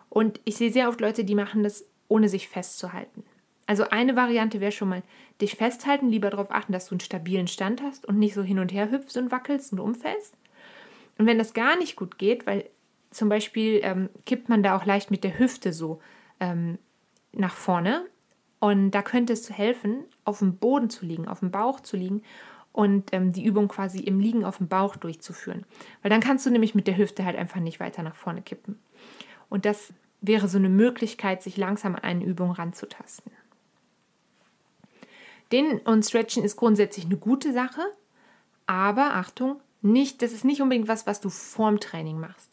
Und 0.08 0.40
ich 0.44 0.56
sehe 0.56 0.72
sehr 0.72 0.88
oft 0.88 1.00
Leute, 1.00 1.24
die 1.24 1.34
machen 1.34 1.62
das, 1.62 1.86
ohne 2.08 2.28
sich 2.28 2.48
festzuhalten. 2.48 3.24
Also 3.66 3.84
eine 3.88 4.16
Variante 4.16 4.60
wäre 4.60 4.72
schon 4.72 4.88
mal, 4.88 5.02
dich 5.40 5.54
festhalten, 5.54 6.10
lieber 6.10 6.30
darauf 6.30 6.50
achten, 6.50 6.72
dass 6.72 6.88
du 6.88 6.94
einen 6.94 7.00
stabilen 7.00 7.46
Stand 7.46 7.80
hast 7.80 8.04
und 8.04 8.18
nicht 8.18 8.34
so 8.34 8.42
hin 8.42 8.58
und 8.58 8.72
her 8.72 8.90
hüpfst 8.90 9.16
und 9.16 9.30
wackelst 9.30 9.72
und 9.72 9.80
umfällst. 9.80 10.34
Und 11.18 11.26
wenn 11.26 11.38
das 11.38 11.54
gar 11.54 11.76
nicht 11.76 11.96
gut 11.96 12.18
geht, 12.18 12.46
weil 12.46 12.68
zum 13.10 13.28
Beispiel 13.28 13.80
ähm, 13.82 14.08
kippt 14.26 14.48
man 14.48 14.62
da 14.62 14.76
auch 14.76 14.86
leicht 14.86 15.10
mit 15.10 15.24
der 15.24 15.38
Hüfte 15.38 15.72
so 15.72 16.00
ähm, 16.40 16.78
nach 17.32 17.54
vorne. 17.54 18.06
Und 18.58 18.92
da 18.92 19.02
könnte 19.02 19.32
es 19.32 19.50
helfen, 19.50 20.04
auf 20.24 20.38
dem 20.38 20.56
Boden 20.56 20.88
zu 20.88 21.04
liegen, 21.04 21.28
auf 21.28 21.40
dem 21.40 21.50
Bauch 21.50 21.80
zu 21.80 21.96
liegen 21.96 22.22
und 22.72 23.12
ähm, 23.12 23.32
die 23.32 23.44
Übung 23.44 23.68
quasi 23.68 24.00
im 24.00 24.18
Liegen 24.18 24.44
auf 24.44 24.58
dem 24.58 24.68
Bauch 24.68 24.96
durchzuführen. 24.96 25.66
Weil 26.00 26.10
dann 26.10 26.20
kannst 26.20 26.46
du 26.46 26.50
nämlich 26.50 26.74
mit 26.74 26.86
der 26.86 26.96
Hüfte 26.96 27.24
halt 27.24 27.36
einfach 27.36 27.60
nicht 27.60 27.80
weiter 27.80 28.02
nach 28.02 28.14
vorne 28.14 28.42
kippen. 28.42 28.78
Und 29.48 29.64
das 29.64 29.92
wäre 30.22 30.48
so 30.48 30.58
eine 30.58 30.68
Möglichkeit, 30.68 31.42
sich 31.42 31.56
langsam 31.56 31.94
an 31.94 32.02
eine 32.02 32.24
Übung 32.24 32.52
ranzutasten. 32.52 33.32
Den 35.50 35.80
und 35.80 36.04
Stretchen 36.04 36.44
ist 36.44 36.56
grundsätzlich 36.56 37.04
eine 37.04 37.18
gute 37.18 37.52
Sache, 37.52 37.82
aber 38.66 39.14
Achtung, 39.14 39.60
nicht, 39.82 40.22
das 40.22 40.32
ist 40.32 40.44
nicht 40.44 40.62
unbedingt 40.62 40.88
was, 40.88 41.06
was 41.06 41.20
du 41.20 41.28
vorm 41.28 41.80
Training 41.80 42.18
machst. 42.18 42.50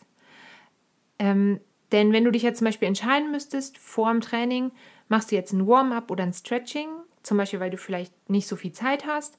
Ähm, 1.19 1.59
denn 1.91 2.13
wenn 2.13 2.23
du 2.23 2.31
dich 2.31 2.43
jetzt 2.43 2.59
zum 2.59 2.65
Beispiel 2.65 2.87
entscheiden 2.87 3.31
müsstest, 3.31 3.77
vorm 3.77 4.21
Training 4.21 4.71
machst 5.07 5.31
du 5.31 5.35
jetzt 5.35 5.53
ein 5.53 5.67
Warm-up 5.67 6.11
oder 6.11 6.23
ein 6.23 6.33
Stretching, 6.33 6.89
zum 7.23 7.37
Beispiel 7.37 7.59
weil 7.59 7.71
du 7.71 7.77
vielleicht 7.77 8.13
nicht 8.29 8.47
so 8.47 8.55
viel 8.55 8.71
Zeit 8.71 9.05
hast, 9.05 9.37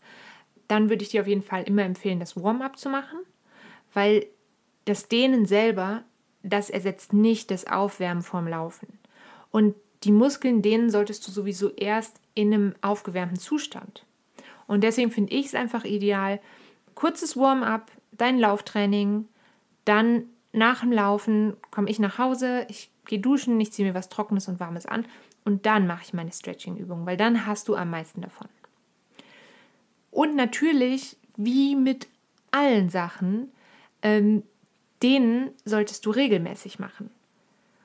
dann 0.68 0.88
würde 0.88 1.02
ich 1.02 1.10
dir 1.10 1.22
auf 1.22 1.26
jeden 1.26 1.42
Fall 1.42 1.64
immer 1.64 1.82
empfehlen, 1.82 2.20
das 2.20 2.40
Warm-up 2.40 2.78
zu 2.78 2.88
machen, 2.88 3.18
weil 3.92 4.26
das 4.84 5.08
Dehnen 5.08 5.46
selber, 5.46 6.04
das 6.42 6.70
ersetzt 6.70 7.12
nicht 7.12 7.50
das 7.50 7.66
Aufwärmen 7.66 8.22
vorm 8.22 8.48
Laufen. 8.48 8.98
Und 9.50 9.74
die 10.04 10.12
Muskeln 10.12 10.62
dehnen 10.62 10.90
solltest 10.90 11.26
du 11.26 11.32
sowieso 11.32 11.70
erst 11.70 12.20
in 12.34 12.52
einem 12.52 12.74
aufgewärmten 12.80 13.38
Zustand. 13.38 14.06
Und 14.66 14.82
deswegen 14.84 15.10
finde 15.10 15.32
ich 15.32 15.46
es 15.46 15.54
einfach 15.54 15.84
ideal, 15.84 16.40
kurzes 17.00 17.34
Warm-up, 17.34 17.90
dein 18.12 18.38
Lauftraining, 18.38 19.26
dann 19.86 20.24
nach 20.52 20.80
dem 20.80 20.92
Laufen 20.92 21.56
komme 21.70 21.88
ich 21.88 21.98
nach 21.98 22.18
Hause, 22.18 22.66
ich 22.68 22.90
gehe 23.06 23.18
duschen, 23.18 23.58
ich 23.58 23.72
ziehe 23.72 23.88
mir 23.88 23.94
was 23.94 24.10
Trockenes 24.10 24.48
und 24.48 24.60
Warmes 24.60 24.84
an 24.84 25.06
und 25.46 25.64
dann 25.64 25.86
mache 25.86 26.02
ich 26.04 26.12
meine 26.12 26.30
Stretching-Übung, 26.30 27.06
weil 27.06 27.16
dann 27.16 27.46
hast 27.46 27.68
du 27.68 27.74
am 27.74 27.88
meisten 27.88 28.20
davon. 28.20 28.48
Und 30.10 30.36
natürlich, 30.36 31.16
wie 31.38 31.74
mit 31.74 32.06
allen 32.50 32.90
Sachen, 32.90 33.50
ähm, 34.02 34.42
denen 35.02 35.52
solltest 35.64 36.04
du 36.04 36.10
regelmäßig 36.10 36.78
machen. 36.80 37.10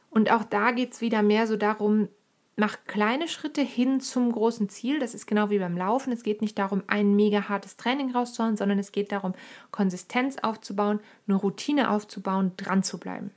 Und 0.10 0.30
auch 0.30 0.44
da 0.44 0.72
geht 0.72 0.92
es 0.92 1.00
wieder 1.00 1.24
mehr 1.24 1.48
so 1.48 1.56
darum, 1.56 2.10
mach 2.56 2.78
kleine 2.86 3.28
Schritte 3.28 3.62
hin 3.62 4.00
zum 4.00 4.32
großen 4.32 4.70
Ziel. 4.70 5.00
Das 5.00 5.14
ist 5.14 5.28
genau 5.28 5.50
wie 5.50 5.60
beim 5.60 5.78
Laufen. 5.78 6.14
Es 6.14 6.24
geht 6.24 6.42
nicht 6.42 6.58
darum, 6.58 6.84
ein 6.88 7.16
mega 7.16 7.50
hartes 7.50 7.76
Training 7.76 8.12
rauszuholen, 8.12 8.58
sondern 8.58 8.80
es 8.80 8.92
geht 8.92 9.12
darum, 9.12 9.34
Konsistenz 9.72 10.38
aufzubauen, 10.42 11.00
eine 11.28 11.36
Routine 11.36 11.92
aufzubauen, 11.92 12.54
dran 12.58 12.84
zu 12.84 12.98
bleiben. 12.98 13.32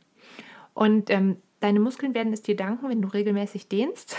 Und 0.74 1.10
ähm, 1.10 1.36
deine 1.60 1.80
Muskeln 1.80 2.14
werden 2.14 2.32
es 2.32 2.42
dir 2.42 2.56
danken, 2.56 2.88
wenn 2.88 3.02
du 3.02 3.08
regelmäßig 3.08 3.68
dehnst. 3.68 4.16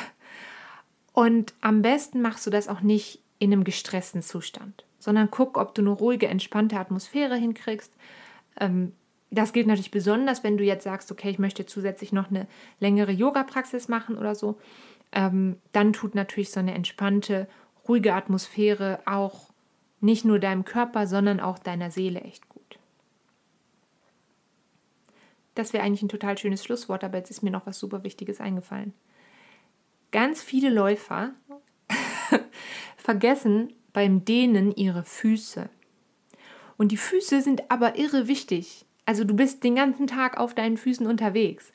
Und 1.14 1.54
am 1.62 1.82
besten 1.82 2.22
machst 2.22 2.46
du 2.46 2.50
das 2.50 2.68
auch 2.68 2.82
nicht 2.82 3.22
in 3.40 3.54
einem 3.54 3.64
gestressten 3.64 4.22
Zustand, 4.22 4.86
sondern 5.00 5.32
guck, 5.32 5.58
ob 5.58 5.74
du 5.74 5.82
eine 5.82 5.92
ruhige, 5.92 6.28
entspannte 6.28 6.78
Atmosphäre 6.78 7.36
hinkriegst. 7.36 7.94
Ähm, 8.60 8.94
das 9.32 9.54
gilt 9.54 9.68
natürlich 9.68 9.92
besonders, 9.92 10.44
wenn 10.44 10.58
du 10.58 10.64
jetzt 10.64 10.84
sagst, 10.84 11.12
okay, 11.12 11.30
ich 11.30 11.40
möchte 11.40 11.66
zusätzlich 11.66 12.12
noch 12.12 12.30
eine 12.30 12.48
längere 12.80 13.12
Yoga-Praxis 13.12 13.88
machen 13.88 14.18
oder 14.18 14.36
so. 14.36 14.58
Ähm, 15.12 15.58
dann 15.72 15.94
tut 15.94 16.16
natürlich 16.16 16.52
so 16.52 16.60
eine 16.60 16.74
entspannte, 16.74 17.48
ruhige 17.88 18.14
Atmosphäre 18.14 19.00
auch 19.06 19.50
nicht 20.02 20.26
nur 20.26 20.40
deinem 20.40 20.66
Körper, 20.66 21.08
sondern 21.08 21.40
auch 21.40 21.60
deiner 21.60 21.92
Seele 21.92 22.22
echt 22.22 22.48
gut. 22.50 22.80
Das 25.56 25.74
wäre 25.74 25.84
eigentlich 25.84 26.04
ein 26.04 26.10
total 26.10 26.38
schönes 26.38 26.64
Schlusswort, 26.64 27.04
aber 27.04 27.18
jetzt 27.18 27.32
ist 27.32 27.42
mir 27.42 27.52
noch 27.52 27.66
was 27.66 27.80
super 27.80 28.04
Wichtiges 28.04 28.40
eingefallen. 28.40 28.94
Ganz 30.12 30.42
viele 30.42 30.70
Läufer 30.70 31.32
vergessen 32.98 33.74
beim 33.92 34.24
Dehnen 34.24 34.72
ihre 34.72 35.04
Füße. 35.04 35.70
Und 36.78 36.94
die 36.94 36.98
Füße 36.98 37.42
sind 37.42 37.70
aber 37.70 37.98
irre 37.98 38.28
wichtig. 38.28 38.86
Also 39.06 39.26
du 39.26 39.36
bist 39.36 39.64
den 39.64 39.76
ganzen 39.76 40.08
Tag 40.08 40.38
auf 40.38 40.56
deinen 40.56 40.78
Füßen 40.78 41.06
unterwegs. 41.06 41.74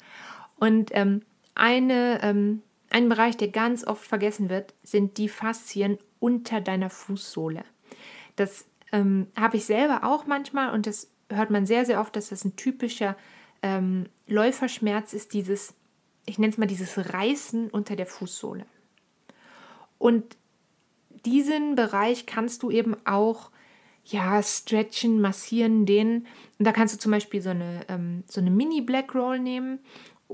Und 0.57 0.91
ähm, 0.93 1.23
eine, 1.55 2.21
ähm, 2.23 2.63
ein 2.95 3.09
Bereich, 3.09 3.37
der 3.37 3.49
ganz 3.49 3.85
oft 3.85 4.07
vergessen 4.07 4.49
wird, 4.49 4.73
sind 4.85 5.19
die 5.19 5.29
Faszien 5.29 5.99
unter 6.21 6.61
deiner 6.61 6.91
Fußsohle. 6.91 7.65
Das 8.37 8.67
ähm, 8.93 9.27
habe 9.37 9.57
ich 9.57 9.65
selber 9.65 10.05
auch 10.05 10.27
manchmal 10.27 10.73
und 10.73 10.87
das 10.87 11.11
hört 11.29 11.51
man 11.51 11.67
sehr, 11.67 11.85
sehr 11.85 12.01
oft, 12.01 12.15
dass 12.15 12.29
das 12.29 12.45
ein 12.45 12.55
typischer 12.55 13.17
ähm, 13.63 14.07
Läuferschmerz 14.29 15.13
ist, 15.13 15.33
dieses, 15.33 15.75
ich 16.25 16.39
nenne 16.39 16.53
es 16.53 16.59
mal 16.59 16.67
dieses 16.67 17.13
Reißen 17.13 17.69
unter 17.69 17.97
der 17.97 18.07
Fußsohle. 18.07 18.65
Und 19.99 20.37
diesen 21.27 21.75
Bereich 21.75 22.27
kannst 22.27 22.63
du 22.63 22.71
eben 22.71 22.97
auch 23.05 23.51
ja, 24.05 24.41
stretchen, 24.41 25.21
massieren, 25.21 25.85
dehnen. 25.85 26.29
Und 26.61 26.65
da 26.65 26.71
kannst 26.71 26.95
du 26.95 26.99
zum 27.01 27.11
Beispiel 27.11 27.43
so 27.43 27.51
eine, 27.51 27.81
ähm, 27.89 28.23
so 28.29 28.41
eine 28.41 28.53
Mini-Black 28.53 29.17
Roll 29.17 29.41
nehmen 29.41 29.81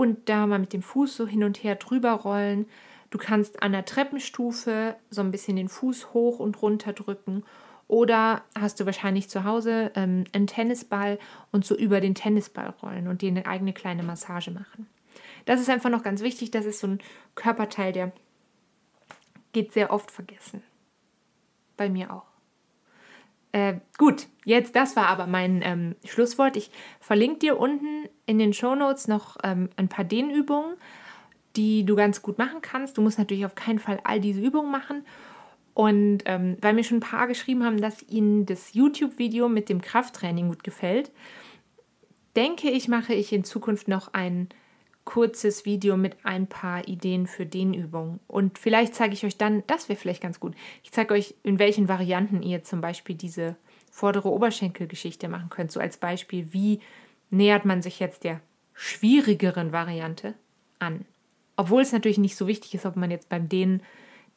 und 0.00 0.30
da 0.30 0.46
mal 0.46 0.58
mit 0.58 0.72
dem 0.72 0.80
Fuß 0.80 1.14
so 1.14 1.26
hin 1.26 1.44
und 1.44 1.62
her 1.62 1.74
drüber 1.74 2.12
rollen. 2.12 2.64
Du 3.10 3.18
kannst 3.18 3.62
an 3.62 3.72
der 3.72 3.84
Treppenstufe 3.84 4.96
so 5.10 5.20
ein 5.20 5.30
bisschen 5.30 5.56
den 5.56 5.68
Fuß 5.68 6.14
hoch 6.14 6.38
und 6.38 6.62
runter 6.62 6.94
drücken. 6.94 7.44
Oder 7.86 8.40
hast 8.58 8.80
du 8.80 8.86
wahrscheinlich 8.86 9.28
zu 9.28 9.44
Hause 9.44 9.92
ähm, 9.96 10.24
einen 10.32 10.46
Tennisball 10.46 11.18
und 11.52 11.66
so 11.66 11.76
über 11.76 12.00
den 12.00 12.14
Tennisball 12.14 12.72
rollen 12.82 13.08
und 13.08 13.20
dir 13.20 13.28
eine 13.28 13.44
eigene 13.44 13.74
kleine 13.74 14.02
Massage 14.02 14.50
machen. 14.50 14.86
Das 15.44 15.60
ist 15.60 15.68
einfach 15.68 15.90
noch 15.90 16.02
ganz 16.02 16.22
wichtig. 16.22 16.50
Das 16.50 16.64
ist 16.64 16.80
so 16.80 16.86
ein 16.86 17.00
Körperteil, 17.34 17.92
der 17.92 18.10
geht 19.52 19.74
sehr 19.74 19.92
oft 19.92 20.10
vergessen. 20.10 20.62
Bei 21.76 21.90
mir 21.90 22.10
auch. 22.10 22.29
Äh, 23.52 23.74
gut, 23.98 24.28
jetzt 24.44 24.76
das 24.76 24.94
war 24.96 25.08
aber 25.08 25.26
mein 25.26 25.60
ähm, 25.62 25.96
Schlusswort. 26.04 26.56
Ich 26.56 26.70
verlinke 27.00 27.40
dir 27.40 27.58
unten 27.58 28.08
in 28.26 28.38
den 28.38 28.52
Show 28.52 28.74
Notes 28.74 29.08
noch 29.08 29.38
ähm, 29.42 29.70
ein 29.76 29.88
paar 29.88 30.04
Dehnübungen, 30.04 30.76
die 31.56 31.84
du 31.84 31.96
ganz 31.96 32.22
gut 32.22 32.38
machen 32.38 32.62
kannst. 32.62 32.96
Du 32.96 33.02
musst 33.02 33.18
natürlich 33.18 33.44
auf 33.44 33.56
keinen 33.56 33.80
Fall 33.80 34.00
all 34.04 34.20
diese 34.20 34.40
Übungen 34.40 34.70
machen. 34.70 35.04
Und 35.74 36.18
ähm, 36.26 36.56
weil 36.60 36.74
mir 36.74 36.84
schon 36.84 36.98
ein 36.98 37.00
paar 37.00 37.26
geschrieben 37.26 37.64
haben, 37.64 37.80
dass 37.80 38.02
ihnen 38.08 38.46
das 38.46 38.74
YouTube-Video 38.74 39.48
mit 39.48 39.68
dem 39.68 39.80
Krafttraining 39.80 40.48
gut 40.48 40.62
gefällt, 40.62 41.10
denke 42.36 42.70
ich, 42.70 42.88
mache 42.88 43.14
ich 43.14 43.32
in 43.32 43.44
Zukunft 43.44 43.88
noch 43.88 44.12
ein 44.12 44.48
kurzes 45.04 45.64
Video 45.64 45.96
mit 45.96 46.16
ein 46.24 46.46
paar 46.46 46.86
Ideen 46.86 47.26
für 47.26 47.46
Dehnübungen. 47.46 48.20
Und 48.26 48.58
vielleicht 48.58 48.94
zeige 48.94 49.14
ich 49.14 49.24
euch 49.24 49.36
dann, 49.36 49.64
das 49.66 49.88
wäre 49.88 49.98
vielleicht 49.98 50.22
ganz 50.22 50.40
gut, 50.40 50.54
ich 50.82 50.92
zeige 50.92 51.14
euch, 51.14 51.34
in 51.42 51.58
welchen 51.58 51.88
Varianten 51.88 52.42
ihr 52.42 52.62
zum 52.62 52.80
Beispiel 52.80 53.16
diese 53.16 53.56
vordere 53.90 54.30
Oberschenkelgeschichte 54.30 55.28
machen 55.28 55.50
könnt. 55.50 55.72
So 55.72 55.80
als 55.80 55.96
Beispiel, 55.96 56.52
wie 56.52 56.80
nähert 57.30 57.64
man 57.64 57.82
sich 57.82 58.00
jetzt 58.00 58.24
der 58.24 58.40
schwierigeren 58.74 59.72
Variante 59.72 60.34
an. 60.78 61.04
Obwohl 61.56 61.82
es 61.82 61.92
natürlich 61.92 62.18
nicht 62.18 62.36
so 62.36 62.46
wichtig 62.46 62.74
ist, 62.74 62.86
ob 62.86 62.96
man 62.96 63.10
jetzt 63.10 63.28
beim 63.28 63.48
Dehnen 63.48 63.82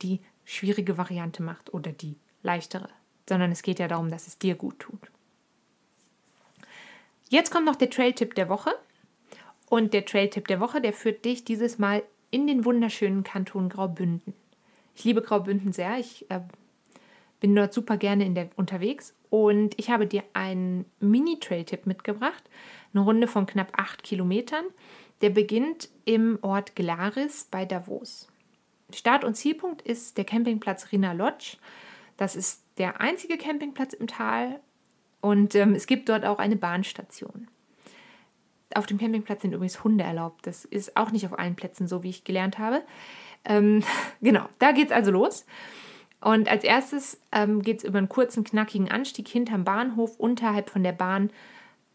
die 0.02 0.19
schwierige 0.43 0.97
Variante 0.97 1.41
macht 1.41 1.73
oder 1.73 1.91
die 1.91 2.17
leichtere, 2.41 2.89
sondern 3.28 3.52
es 3.52 3.62
geht 3.62 3.80
ja 3.80 3.88
darum, 3.88 4.10
dass 4.10 4.28
es 4.28 4.38
dir 4.38 4.56
gut 4.56 4.80
tut. 4.80 4.99
Jetzt 7.30 7.52
kommt 7.52 7.65
noch 7.65 7.78
der 7.78 7.89
Trail-Tipp 7.89 8.36
der 8.36 8.49
Woche. 8.49 8.71
Und 9.73 9.91
der 9.95 10.05
Trail-Tipp 10.05 10.47
der 10.47 10.59
Woche, 10.59 10.81
der 10.81 10.93
führt 10.93 11.25
dich 11.25 11.45
dieses 11.45 11.79
Mal 11.79 12.03
in 12.29 12.45
den 12.45 12.63
wunderschönen 12.63 13.23
Kanton 13.23 13.69
Graubünden. 13.69 14.36
Ich 14.93 15.03
liebe 15.03 15.23
Graubünden 15.23 15.73
sehr. 15.73 15.97
Ich 15.97 16.29
äh, 16.29 16.41
bin 17.39 17.55
dort 17.55 17.73
super 17.73 17.97
gerne 17.97 18.29
der, 18.29 18.51
unterwegs. 18.55 19.15
Und 19.31 19.73
ich 19.79 19.89
habe 19.89 20.05
dir 20.05 20.21
einen 20.33 20.86
Mini-Trail-Tipp 20.99 21.88
mitgebracht. 21.88 22.43
Eine 22.93 23.03
Runde 23.03 23.27
von 23.27 23.47
knapp 23.47 23.71
acht 23.75 24.03
Kilometern. 24.03 24.65
Der 25.21 25.31
beginnt 25.31 25.89
im 26.05 26.38
Ort 26.43 26.75
Gelaris 26.75 27.47
bei 27.49 27.65
Davos. 27.65 28.27
Start- 28.93 29.23
und 29.23 29.33
Zielpunkt 29.33 29.81
ist 29.81 30.19
der 30.19 30.25
Campingplatz 30.25 30.91
Rina 30.91 31.13
Lodge. 31.13 31.57
Das 32.17 32.36
ist 32.36 32.62
der 32.77 33.01
einzige 33.01 33.39
Campingplatz 33.39 33.93
im 33.93 34.05
Tal 34.05 34.59
und 35.19 35.55
ähm, 35.55 35.73
es 35.73 35.88
gibt 35.88 36.09
dort 36.09 36.25
auch 36.25 36.38
eine 36.38 36.57
Bahnstation. 36.57 37.47
Auf 38.75 38.86
dem 38.86 38.97
Campingplatz 38.97 39.41
sind 39.41 39.53
übrigens 39.53 39.83
Hunde 39.83 40.03
erlaubt. 40.03 40.47
Das 40.47 40.65
ist 40.65 40.97
auch 40.97 41.12
nicht 41.12 41.25
auf 41.25 41.38
allen 41.38 41.55
Plätzen 41.55 41.88
so, 41.88 42.03
wie 42.03 42.09
ich 42.09 42.23
gelernt 42.23 42.59
habe. 42.59 42.81
Ähm, 43.45 43.83
genau, 44.21 44.47
da 44.59 44.71
geht 44.71 44.88
es 44.88 44.91
also 44.91 45.12
los. 45.12 45.45
Und 46.21 46.47
als 46.49 46.63
erstes 46.63 47.19
ähm, 47.33 47.62
geht 47.62 47.79
es 47.79 47.83
über 47.83 47.97
einen 47.97 48.09
kurzen, 48.09 48.43
knackigen 48.43 48.89
Anstieg 48.89 49.27
hinterm 49.27 49.65
Bahnhof, 49.65 50.17
unterhalb 50.17 50.69
von 50.69 50.83
der 50.83 50.93
Bahn. 50.93 51.31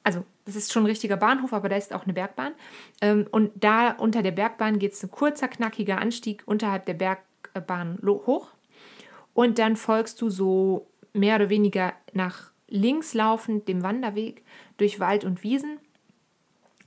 Also, 0.03 0.25
das 0.45 0.55
ist 0.55 0.73
schon 0.73 0.83
ein 0.83 0.87
richtiger 0.87 1.17
Bahnhof, 1.17 1.53
aber 1.53 1.69
da 1.69 1.77
ist 1.77 1.95
auch 1.95 2.05
eine 2.05 2.13
Bergbahn. 2.13 2.53
Ähm, 3.01 3.27
und 3.31 3.53
da 3.55 3.93
unter 3.93 4.23
der 4.23 4.33
Bergbahn 4.33 4.79
geht 4.79 4.93
es 4.93 5.03
ein 5.03 5.11
kurzer, 5.11 5.49
knackiger 5.49 5.99
Anstieg 5.99 6.43
unterhalb 6.45 6.85
der 6.85 6.95
Bergbahn 6.95 7.99
hoch. 8.05 8.49
Und 9.33 9.59
dann 9.59 9.77
folgst 9.77 10.21
du 10.21 10.31
so 10.31 10.87
mehr 11.15 11.37
oder 11.37 11.49
weniger 11.49 11.95
nach 12.13 12.51
links 12.69 13.15
laufend 13.15 13.67
dem 13.67 13.83
Wanderweg 13.83 14.43
durch 14.77 15.01
Wald 15.01 15.25
und 15.25 15.43
Wiesen. 15.43 15.79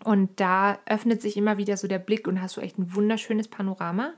Und 0.04 0.40
da 0.40 0.80
öffnet 0.86 1.22
sich 1.22 1.38
immer 1.38 1.58
wieder 1.58 1.78
so 1.78 1.88
der 1.88 2.00
Blick 2.00 2.28
und 2.28 2.42
hast 2.42 2.58
du 2.58 2.62
echt 2.62 2.78
ein 2.78 2.96
wunderschönes 2.96 3.48
Panorama. 3.48 4.14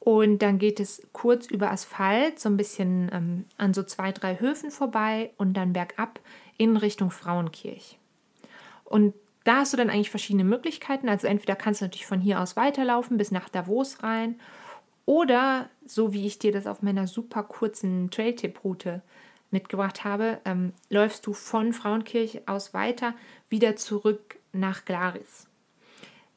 Und 0.00 0.38
dann 0.40 0.58
geht 0.58 0.80
es 0.80 1.06
kurz 1.12 1.46
über 1.46 1.70
Asphalt, 1.70 2.38
so 2.38 2.48
ein 2.48 2.56
bisschen 2.56 3.10
ähm, 3.12 3.44
an 3.58 3.74
so 3.74 3.82
zwei, 3.82 4.10
drei 4.12 4.40
Höfen 4.40 4.70
vorbei 4.70 5.32
und 5.36 5.54
dann 5.54 5.74
bergab 5.74 6.20
in 6.56 6.76
Richtung 6.76 7.10
Frauenkirch. 7.10 7.98
Und 8.84 9.14
da 9.44 9.58
hast 9.58 9.72
du 9.72 9.76
dann 9.76 9.90
eigentlich 9.90 10.10
verschiedene 10.10 10.44
Möglichkeiten. 10.44 11.08
Also 11.08 11.26
entweder 11.26 11.56
kannst 11.56 11.80
du 11.80 11.84
natürlich 11.84 12.06
von 12.06 12.20
hier 12.20 12.40
aus 12.40 12.56
weiterlaufen 12.56 13.18
bis 13.18 13.30
nach 13.30 13.48
Davos 13.48 14.02
rein 14.02 14.40
oder 15.04 15.70
so 15.86 16.12
wie 16.12 16.26
ich 16.26 16.38
dir 16.38 16.52
das 16.52 16.66
auf 16.66 16.82
meiner 16.82 17.06
super 17.06 17.42
kurzen 17.42 18.10
Trail-Tip-Route 18.10 19.02
mitgebracht 19.50 20.04
habe, 20.04 20.40
ähm, 20.44 20.72
läufst 20.90 21.26
du 21.26 21.32
von 21.32 21.72
Frauenkirch 21.72 22.42
aus 22.46 22.74
weiter 22.74 23.14
wieder 23.48 23.76
zurück 23.76 24.38
nach 24.52 24.84
Glaris. 24.84 25.46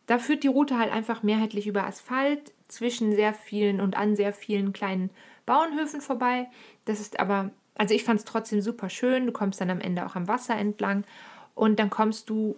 Da 0.08 0.20
führt 0.20 0.44
die 0.44 0.48
Route 0.48 0.78
halt 0.78 0.92
einfach 0.92 1.24
mehrheitlich 1.24 1.68
über 1.68 1.86
Asphalt 1.86 2.52
zwischen 2.68 3.14
sehr 3.16 3.34
vielen 3.34 3.80
und 3.80 3.96
an 3.96 4.16
sehr 4.16 4.34
vielen 4.34 4.74
kleinen 4.74 5.10
Bauernhöfen 5.46 6.02
vorbei. 6.02 6.48
Das 6.86 7.00
ist 7.00 7.20
aber, 7.20 7.52
also 7.76 7.94
ich 7.94 8.04
fand 8.04 8.20
es 8.20 8.26
trotzdem 8.26 8.62
super 8.62 8.90
schön. 8.90 9.26
Du 9.26 9.32
kommst 9.32 9.62
dann 9.62 9.70
am 9.70 9.82
Ende 9.82 10.06
auch 10.06 10.16
am 10.16 10.28
Wasser 10.28 10.56
entlang 10.56 11.04
und 11.56 11.80
dann 11.80 11.90
kommst 11.90 12.30
du, 12.30 12.56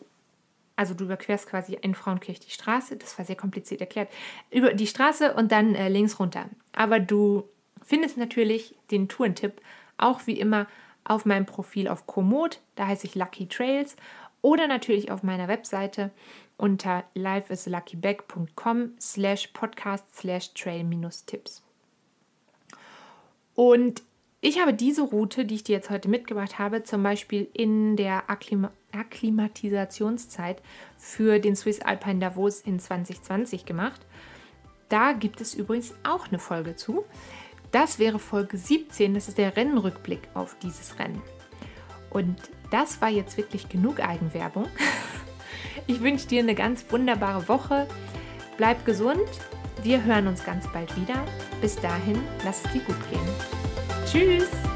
also 0.75 0.93
du 0.93 1.05
überquerst 1.05 1.47
quasi 1.47 1.77
in 1.79 1.95
Frauenkirch 1.95 2.39
die 2.39 2.51
Straße. 2.51 2.95
Das 2.95 3.17
war 3.17 3.25
sehr 3.25 3.35
kompliziert 3.35 3.81
erklärt. 3.81 4.09
Über 4.51 4.73
die 4.73 4.87
Straße 4.87 5.33
und 5.33 5.51
dann 5.51 5.75
äh, 5.75 5.89
links 5.89 6.19
runter. 6.19 6.49
Aber 6.71 6.99
du 6.99 7.47
findest 7.83 8.17
natürlich 8.17 8.75
den 8.91 9.09
Tourentipp 9.09 9.61
auch 9.97 10.27
wie 10.27 10.39
immer 10.39 10.67
auf 11.03 11.25
meinem 11.25 11.45
Profil 11.45 11.87
auf 11.87 12.07
Komoot, 12.07 12.59
da 12.75 12.87
heiße 12.87 13.07
ich 13.07 13.15
Lucky 13.15 13.47
Trails 13.47 13.95
oder 14.41 14.67
natürlich 14.67 15.11
auf 15.11 15.23
meiner 15.23 15.47
Webseite 15.47 16.11
unter 16.57 17.03
lifeisluckyback.com 17.13 18.93
slash 18.99 19.47
podcast 19.47 20.15
slash 20.15 20.53
trail 20.53 20.83
minus 20.83 21.25
Tipps. 21.25 21.63
Und 23.55 24.03
ich 24.41 24.59
habe 24.59 24.73
diese 24.73 25.03
Route, 25.03 25.45
die 25.45 25.55
ich 25.55 25.63
dir 25.63 25.77
jetzt 25.77 25.89
heute 25.89 26.09
mitgebracht 26.09 26.59
habe, 26.59 26.83
zum 26.83 27.01
Beispiel 27.01 27.47
in 27.53 27.95
der 27.95 28.29
Akklim 28.29 28.67
Akklimatisationszeit 28.91 30.61
für 30.97 31.39
den 31.39 31.55
Swiss 31.55 31.81
Alpine 31.81 32.19
Davos 32.19 32.61
in 32.61 32.79
2020 32.79 33.65
gemacht. 33.65 34.01
Da 34.89 35.13
gibt 35.13 35.41
es 35.41 35.55
übrigens 35.55 35.95
auch 36.03 36.27
eine 36.27 36.37
Folge 36.37 36.75
zu. 36.75 37.03
Das 37.73 37.97
wäre 37.97 38.19
Folge 38.19 38.55
17, 38.55 39.15
das 39.15 39.27
ist 39.27 39.39
der 39.39 39.57
Rennrückblick 39.57 40.21
auf 40.35 40.55
dieses 40.61 40.99
Rennen. 40.99 41.21
Und 42.11 42.37
das 42.69 43.01
war 43.01 43.09
jetzt 43.09 43.35
wirklich 43.35 43.67
genug 43.67 43.99
Eigenwerbung. 43.99 44.67
Ich 45.85 46.01
wünsche 46.01 46.27
dir 46.27 46.41
eine 46.41 46.55
ganz 46.55 46.85
wunderbare 46.91 47.49
Woche. 47.49 47.87
Bleib 48.55 48.85
gesund. 48.85 49.27
Wir 49.81 50.01
hören 50.01 50.27
uns 50.27 50.45
ganz 50.45 50.65
bald 50.71 50.95
wieder. 50.95 51.25
Bis 51.59 51.75
dahin, 51.75 52.21
lass 52.45 52.63
es 52.63 52.71
dir 52.71 52.81
gut 52.81 52.95
gehen. 53.09 53.19
Tschüss! 54.05 54.72